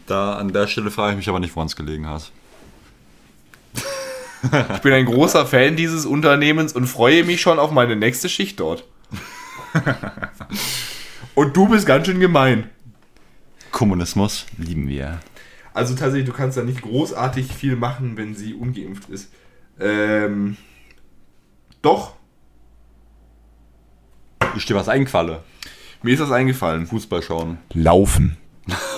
[0.07, 2.31] Da an der Stelle frage ich mich aber nicht, woran es gelegen hat.
[4.73, 8.59] Ich bin ein großer Fan dieses Unternehmens und freue mich schon auf meine nächste Schicht
[8.59, 8.85] dort.
[11.35, 12.69] Und du bist ganz schön gemein.
[13.71, 15.19] Kommunismus lieben wir.
[15.75, 19.31] Also tatsächlich, du kannst da nicht großartig viel machen, wenn sie ungeimpft ist.
[19.79, 20.55] Ähm,
[21.81, 22.15] doch,
[24.55, 25.43] Ich dir was einqualle.
[26.01, 26.87] mir ist das eingefallen.
[26.87, 27.57] Fußball schauen.
[27.73, 28.37] Laufen.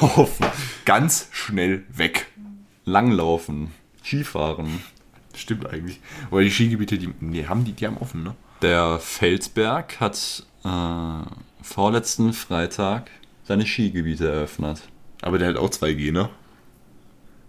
[0.01, 0.45] Laufen.
[0.85, 2.27] Ganz schnell weg.
[2.85, 3.71] Langlaufen.
[4.03, 4.79] Skifahren.
[5.35, 5.99] Stimmt eigentlich.
[6.29, 8.35] Weil die Skigebiete, die, nee, haben die, die haben offen, ne?
[8.61, 11.25] Der Felsberg hat äh,
[11.61, 13.09] vorletzten Freitag
[13.43, 14.81] seine Skigebiete eröffnet.
[15.21, 16.29] Aber der hat auch 2G, ne?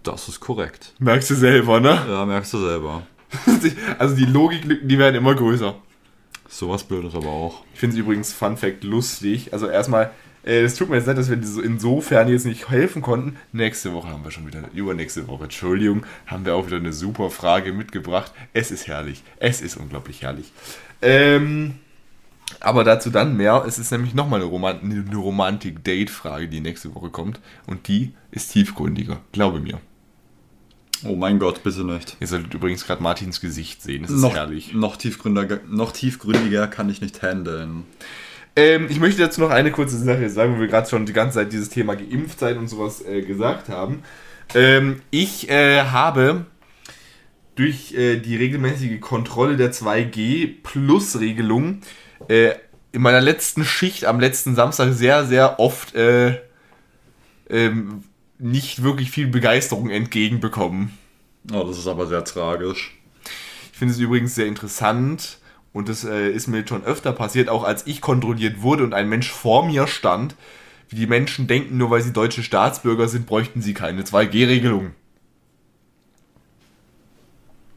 [0.09, 0.95] Das ist korrekt.
[1.01, 2.03] Merkst du selber, ne?
[2.09, 3.07] Ja, merkst du selber.
[3.99, 5.75] Also die Logiklücken, die werden immer größer.
[6.49, 7.63] Sowas Blödes aber auch.
[7.75, 9.53] Ich finde es übrigens, Fun Fact, lustig.
[9.53, 10.11] Also erstmal,
[10.47, 13.37] äh, es tut mir jetzt leid, dass wir so insofern jetzt nicht helfen konnten.
[13.53, 17.29] Nächste Woche haben wir schon wieder, übernächste Woche, Entschuldigung, haben wir auch wieder eine super
[17.29, 18.33] Frage mitgebracht.
[18.55, 19.23] Es ist herrlich.
[19.37, 20.51] Es ist unglaublich herrlich.
[21.03, 21.75] Ähm,
[22.61, 23.63] aber dazu dann mehr.
[23.67, 27.41] Es ist nämlich nochmal eine, Roman eine Romantik-Date-Frage, die nächste Woche kommt.
[27.67, 29.21] Und die ist tiefgründiger.
[29.33, 29.79] Glaube mir.
[31.05, 32.17] Oh mein Gott, bitte nicht.
[32.21, 34.05] Ihr solltet übrigens gerade Martins Gesicht sehen.
[34.05, 34.75] Es ist Noch, herrlich.
[34.75, 37.85] noch, tiefgründiger, noch tiefgründiger kann ich nicht handeln.
[38.57, 41.39] Ähm, ich möchte dazu noch eine kurze Sache sagen, wo wir gerade schon die ganze
[41.39, 44.03] Zeit dieses Thema geimpft sein und sowas äh, gesagt haben.
[44.55, 46.47] Ähm, ich äh, habe
[47.55, 51.81] durch äh, die regelmäßige Kontrolle der 2G-Plus-Regelung
[52.29, 52.53] äh,
[52.93, 56.39] in meiner letzten Schicht am letzten Samstag sehr, sehr oft äh,
[57.51, 58.03] ähm,
[58.39, 60.97] nicht wirklich viel Begeisterung entgegenbekommen.
[61.53, 62.97] Oh, das ist aber sehr tragisch.
[63.73, 65.39] Ich finde es übrigens sehr interessant
[65.73, 69.09] und das äh, ist mir schon öfter passiert, auch als ich kontrolliert wurde und ein
[69.09, 70.35] Mensch vor mir stand,
[70.89, 74.93] wie die Menschen denken, nur weil sie deutsche Staatsbürger sind, bräuchten sie keine 2G-Regelung.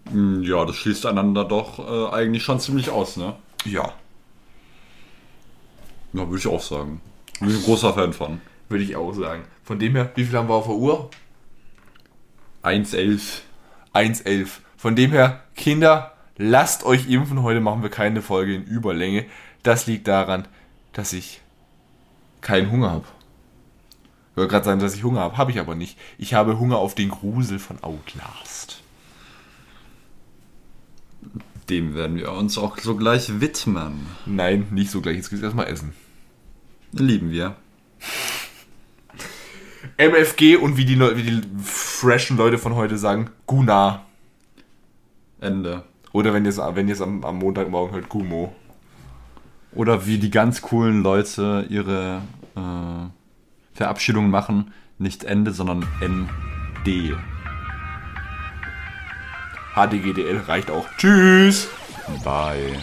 [0.09, 3.35] Hm, Ja, das schließt einander doch äh, eigentlich schon ziemlich aus, ne?
[3.65, 3.93] Ja,
[6.13, 7.01] Ja, würde ich auch sagen.
[7.39, 8.41] Bin ein großer Fan von.
[8.69, 9.43] würde ich auch sagen.
[9.71, 11.09] Von dem her, wie viel haben wir auf der Uhr?
[12.61, 13.39] 1,11.
[13.93, 14.49] 1,11.
[14.75, 17.41] Von dem her, Kinder, lasst euch impfen.
[17.41, 19.27] Heute machen wir keine Folge in Überlänge.
[19.63, 20.45] Das liegt daran,
[20.91, 21.39] dass ich
[22.41, 23.05] keinen Hunger habe.
[24.31, 25.37] Ich wollte gerade sagen, dass ich Hunger habe.
[25.37, 25.97] Habe ich aber nicht.
[26.17, 28.83] Ich habe Hunger auf den Grusel von Outlast.
[31.69, 34.05] Dem werden wir uns auch sogleich widmen.
[34.25, 35.15] Nein, nicht so gleich.
[35.15, 35.93] Jetzt geht's erstmal essen.
[36.91, 37.55] Lieben wir.
[39.97, 44.05] MFG und wie die, Leu- wie die freshen Leute von heute sagen, Guna.
[45.39, 45.83] Ende.
[46.13, 48.53] Oder wenn ihr es wenn ihr's am, am Montagmorgen hört, Gumo.
[49.73, 52.21] Oder wie die ganz coolen Leute ihre
[52.55, 53.07] äh,
[53.73, 54.73] Verabschiedungen machen.
[54.97, 57.15] Nicht Ende, sondern ND.
[59.73, 60.85] HDGDL reicht auch.
[60.97, 61.69] Tschüss.
[62.23, 62.77] Bye.